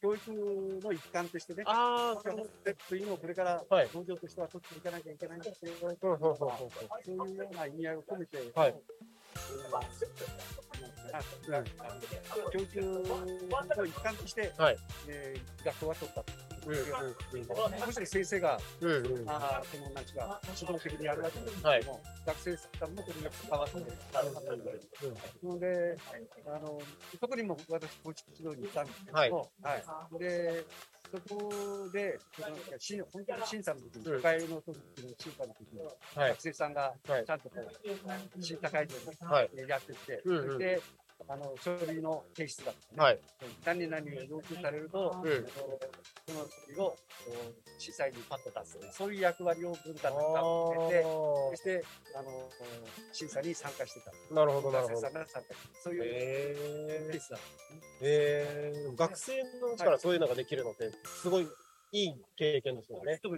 [0.00, 0.30] 教育
[0.82, 2.24] の一環としてね、ああ、ス
[2.62, 3.88] テップインをこれからはい。
[3.94, 6.12] 農業としては取っていかなきゃいけないんですけど、うそう
[7.10, 8.74] いうような意味合いを込めて、はい。
[9.72, 9.80] あ
[11.48, 11.64] うん。
[12.50, 12.82] 教育
[13.76, 14.76] の一環として、はい
[15.08, 16.32] えー学校は取ったと。
[16.66, 16.70] う。
[16.70, 16.74] ん。
[16.74, 17.86] うん。
[17.86, 21.82] もし先生が、うんうんあーそのなんちゅうか指導的にやるわけですけども、はい。
[22.26, 25.96] 学生さんもこれが関わってるので、
[26.46, 26.80] あの
[27.20, 29.50] 特にも私、構築指導に行ったんですけども、
[30.18, 30.64] で
[31.10, 35.80] そこで、その審本当に審査の時に、初回の時の審査の時に、
[36.14, 36.30] はい。
[36.30, 37.24] 学生さんがはい。
[37.24, 39.50] ちゃんとこう、審査会場はい。
[39.54, 40.80] でやってきて、そして、
[41.28, 43.18] あの書類の提出だとかね、はい。
[43.64, 45.32] 何々が要求されると、うん。
[45.32, 46.96] その書類を
[47.78, 52.30] 司祭にパッと出す、そういう役割を分担を受けて、そしてあの
[53.12, 54.34] 審査に参加してた。
[54.34, 55.00] なるほどなるほど。
[55.00, 57.38] 学生さんが参加してたそういうへケースだ。
[58.02, 60.92] えー、学生のうちからそういうのができるのって、
[61.22, 61.48] すごい
[61.92, 63.20] いい経験ですよね。
[63.24, 63.36] う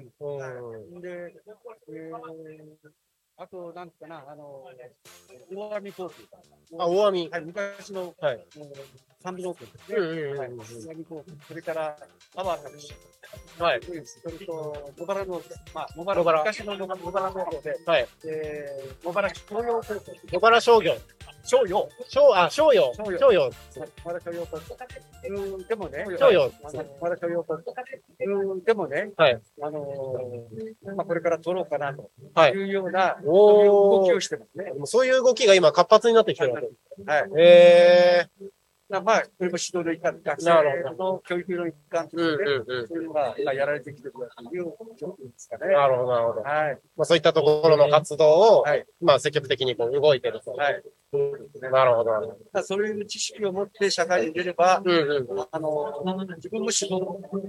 [0.99, 1.01] ん。
[1.01, 1.33] で、
[1.89, 2.19] えー、
[3.41, 4.65] あと、なんかな、あの、
[5.55, 6.39] 大網航空か。
[6.77, 8.45] あ大網はい、昔の、はい。
[9.23, 9.97] 三尾航空ですね。
[9.97, 11.47] うんうんうん大網航空。
[11.47, 11.97] それから、
[12.35, 13.63] パワータクシー。
[13.63, 13.81] はい。
[13.83, 15.41] それと、茂原の、
[15.73, 18.09] まあ、茂原、昔の茂原の方で、はい。
[18.25, 20.01] えー、茂原商用航空。
[20.33, 20.97] 茂原商業。
[21.49, 21.89] 商用。
[22.09, 22.93] 商、あ、商用。
[22.95, 23.51] 商用商用。
[23.51, 25.35] 茂原商用航空。
[25.35, 27.75] うん、でもね、商用あの茂原商用航空。
[28.21, 29.41] うん、でもね、はい。
[29.63, 34.73] あのーまあ、これから取ろうかなとはいいうような、おー動きをしてますね。
[34.85, 36.79] そういう動きが今活発になってきてるわけです。
[37.07, 37.31] はい。
[37.39, 38.27] へ
[38.91, 40.51] まあ、これも指導の一環、学生
[40.97, 44.23] の教育の一環としてね、そういうのが今やられてきてると
[44.55, 44.65] いう
[44.99, 45.75] 状況ですかね。
[45.75, 46.41] なるほど、なるほど。
[46.41, 46.79] はい。
[46.97, 48.31] まあ、そういったところの活動
[48.61, 48.65] を、
[49.03, 50.53] まあ、積極的にこう動いてると。
[50.53, 50.83] はい。
[51.61, 52.63] なるほど、なるほど。
[52.63, 55.47] そういう知識を持って社会に出れば、うんうん。
[55.51, 57.07] あの、自分も指導、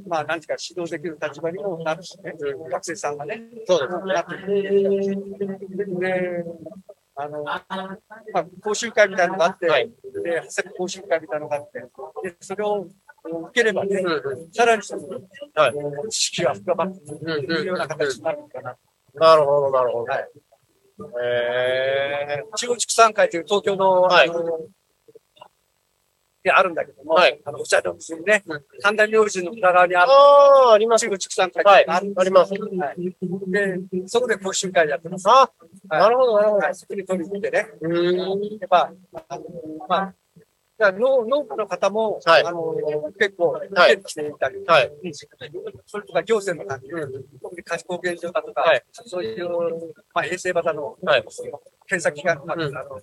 [0.07, 2.33] まあ、何ていうか指導できる立場にもなるしね、
[2.69, 4.13] 学生さんがね、そうですね。
[4.13, 5.99] なってくる。
[5.99, 6.43] で、
[7.21, 7.65] あの、ま
[8.33, 9.89] あ、講習会みたいなのがあって、で、
[10.23, 11.79] 派生講習会みたいなのがあって、
[12.23, 12.87] で、それを
[13.23, 14.01] 受ければね、
[14.53, 15.03] さらにその、
[16.09, 18.77] 知識が深まっていくような形になるのかな。
[19.15, 20.13] なるほど、なるほど。
[21.21, 24.59] へ中央畜産会という東京の、あの
[26.49, 28.43] であるんだけども、あの、お茶のですね、
[28.81, 31.05] 神田明神の裏側にある、ああ、あります。
[31.05, 32.53] 中央畜産会っていあるんですあります。
[32.53, 33.15] はい。
[33.51, 35.25] で、そこで講習会やってます。
[35.27, 35.51] あ、
[35.89, 36.65] なるほど、なるほど。
[36.65, 37.69] はい、そこに取り入れてね。
[38.59, 38.91] やっぱ、
[39.27, 39.43] あの
[39.87, 40.13] まあ、
[40.79, 42.73] だから農農家の方も、あの
[43.19, 44.91] 結構、受けてきていたり、はい
[45.85, 46.87] それとか行政の関係、
[47.41, 49.49] 特に貸し貢献所だとか、そういう、
[50.13, 50.97] まあ、衛生型の、
[51.89, 53.01] 検査機関、まああの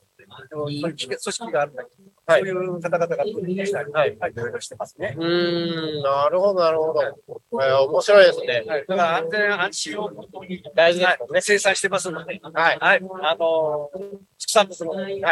[0.51, 5.15] そういう組織があるんだけど、そういう方々が取り入れたり、はい、いろいろしてますね。
[5.17, 7.03] うーん、なるほど、なるほど。
[7.03, 8.65] えー面白いですね。
[8.67, 11.41] はい、だから安全安心を本当に大事ですね。
[11.41, 12.79] 生産してますので、はい。
[12.79, 13.01] はい。
[13.23, 13.91] あの、
[14.39, 15.23] 畜産物の、はい。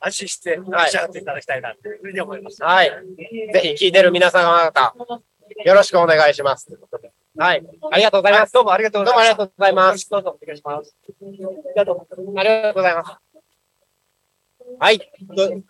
[0.00, 1.93] 安心して召し上がっていただきたいなというふうに思います。
[2.60, 2.90] はい。
[3.52, 4.94] ぜひ聞いてる皆様方、
[5.64, 6.68] よろしくお願いします。
[7.36, 7.62] はい。
[7.90, 8.52] ありがとうございます。
[8.52, 9.36] どうもありがとうございます。
[9.36, 10.10] どうもありがとうございます。
[10.10, 10.96] どうぞお願いします。
[11.06, 11.38] あり
[11.76, 11.96] がとう
[12.74, 13.16] ございます。
[14.78, 14.98] はい。
[14.98, 15.50] どう？
[15.50, 15.64] ん？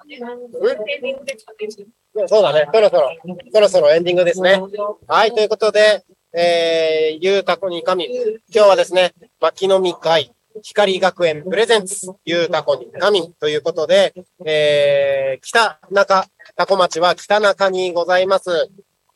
[2.28, 2.68] そうだね。
[2.72, 3.10] そろそろ、
[3.52, 4.62] そろそろエンディングですね。
[5.08, 5.32] はい。
[5.32, 8.06] ということで、えー、ゆうたこに神。
[8.06, 16.26] 今日はですね、牧野み会、光学園プレゼンツ、ゆうたこに神ということで、えー、北中、
[16.56, 18.70] タコ町は北中にございます、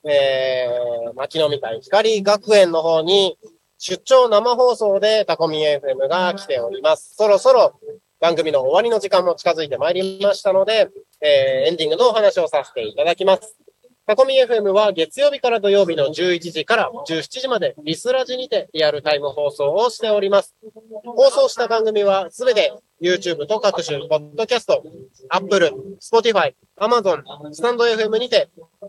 [0.04, 3.38] えー、牧野み会光学園の方に、
[3.78, 7.14] 出張生放送でタコミ FM が来ております。
[7.14, 7.78] そろそろ
[8.20, 13.67] 番組の終わりの時間も近づいてまいりましたので、えーエンディングのお話をさせていただきます。
[14.08, 20.56] タコミ FM は月曜日から土曜日の11時から17時までリスラジにてリアルタイム放送をしております。
[21.04, 24.82] 放送した番組はすべて YouTube と各種ポッドキャスト、
[25.28, 28.48] Apple、Spotify、Amazon、スタンド FM にて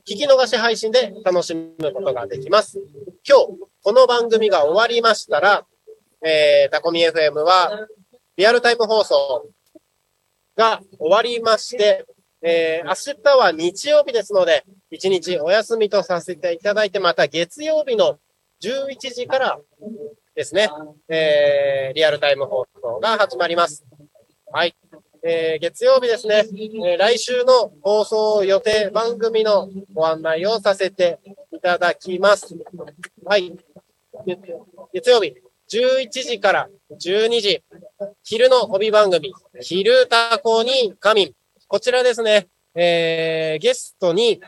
[0.10, 2.80] 聞き逃し配信で楽しむことができます。
[3.28, 5.66] 今日、この番組が終わりましたら、
[6.26, 7.90] えー、タコミ FM は
[8.38, 9.50] リアルタイム放送
[10.56, 12.06] が終わりまして、
[12.42, 18.18] えー、明日は日曜日ですので、一日お休みとさせていただいて、また月曜日の
[18.62, 19.60] 11時から
[20.36, 20.70] ですね、
[21.08, 23.86] えー、リアルタイム放送が始まります。
[24.52, 24.76] はい。
[25.22, 31.20] えー、月曜日ですね、えー来週の放送予定番組のご案内をさせて
[31.52, 32.56] いただきます。
[33.26, 33.54] はい。
[34.94, 35.36] 月曜日、
[35.72, 37.64] 11時から12時、
[38.24, 41.34] 昼の帯番組、昼タコに仮眠。
[41.68, 44.42] こちらですね、えー、ゲストに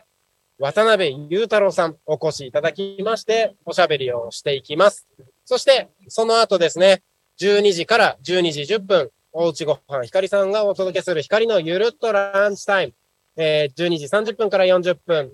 [0.62, 5.08] 渡辺裕太郎さんお越しいただきまして、おしゃべりをしていきます。
[5.44, 7.02] そして、その後ですね、
[7.40, 12.94] 12時から12時10分、おうちごはんひかりさんがお届けする光のゆるっとランチタイム。
[13.38, 15.32] えー、12時30分から40分、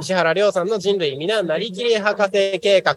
[0.00, 2.96] 石原亮さんの人類皆なりきり博士計画。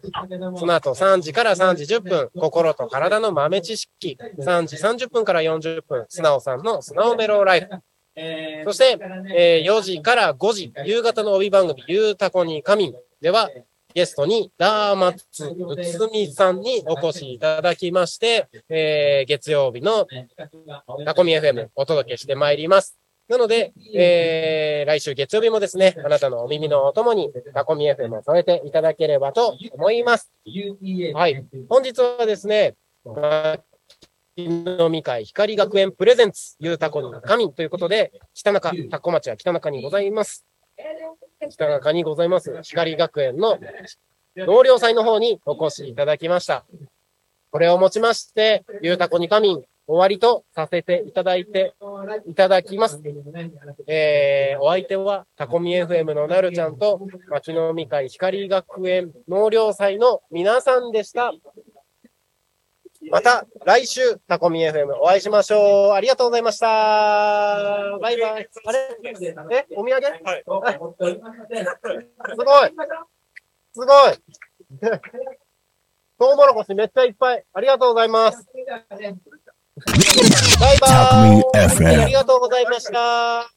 [0.56, 4.20] その後3時から3時10分、心と体の豆知識。
[4.38, 7.70] 3時30分から40分、素直さんの素直メローライフ。
[8.66, 8.98] そして、
[9.34, 13.50] えー4時から5時、夕方の帯番組、ゆうたこに仮眠では、
[13.94, 20.08] ゲストにダーマツうつみさんにお越しいただきまして、えー月曜日の
[21.06, 22.98] タコミ FM お届けしてまいります。
[23.28, 30.32] なので、えー来週月曜日もですね、あなたのお耳のお供にタコミ FM を添えていただければと思います。
[31.14, 31.46] はい。
[31.70, 32.76] 本日はですね、
[34.38, 40.46] 飲み会光学園プレゼンツ、ゆうたこに神ということで、北中、タコ町は北中にございます。
[41.50, 43.60] 北中にございます、光学園の
[44.36, 46.66] 納涼祭の方にお越しいただきました。
[47.52, 51.74] これをもちまして、ゆうたこに神終わりとさせていただいて、
[52.26, 53.02] いただきます。
[53.88, 61.34] えー、お相手は、タコミ FM のなるちゃんと、町飲み会光学園納涼祭の皆さんでした。
[63.10, 65.94] また来週、タコミ FM お会いしましょう。
[65.94, 66.68] ありがとうございました。
[68.00, 68.50] バイバイ。
[68.66, 68.98] あれ
[69.52, 70.06] えお土産？
[70.06, 70.44] はい。
[72.30, 72.72] すごい。
[73.74, 74.14] すごい。
[76.20, 77.44] トウモロコシめっちゃいっぱい。
[77.54, 78.46] ありがとうございます。
[78.56, 78.80] バイ
[80.78, 80.92] バイ。
[82.02, 83.52] ありがとうございました。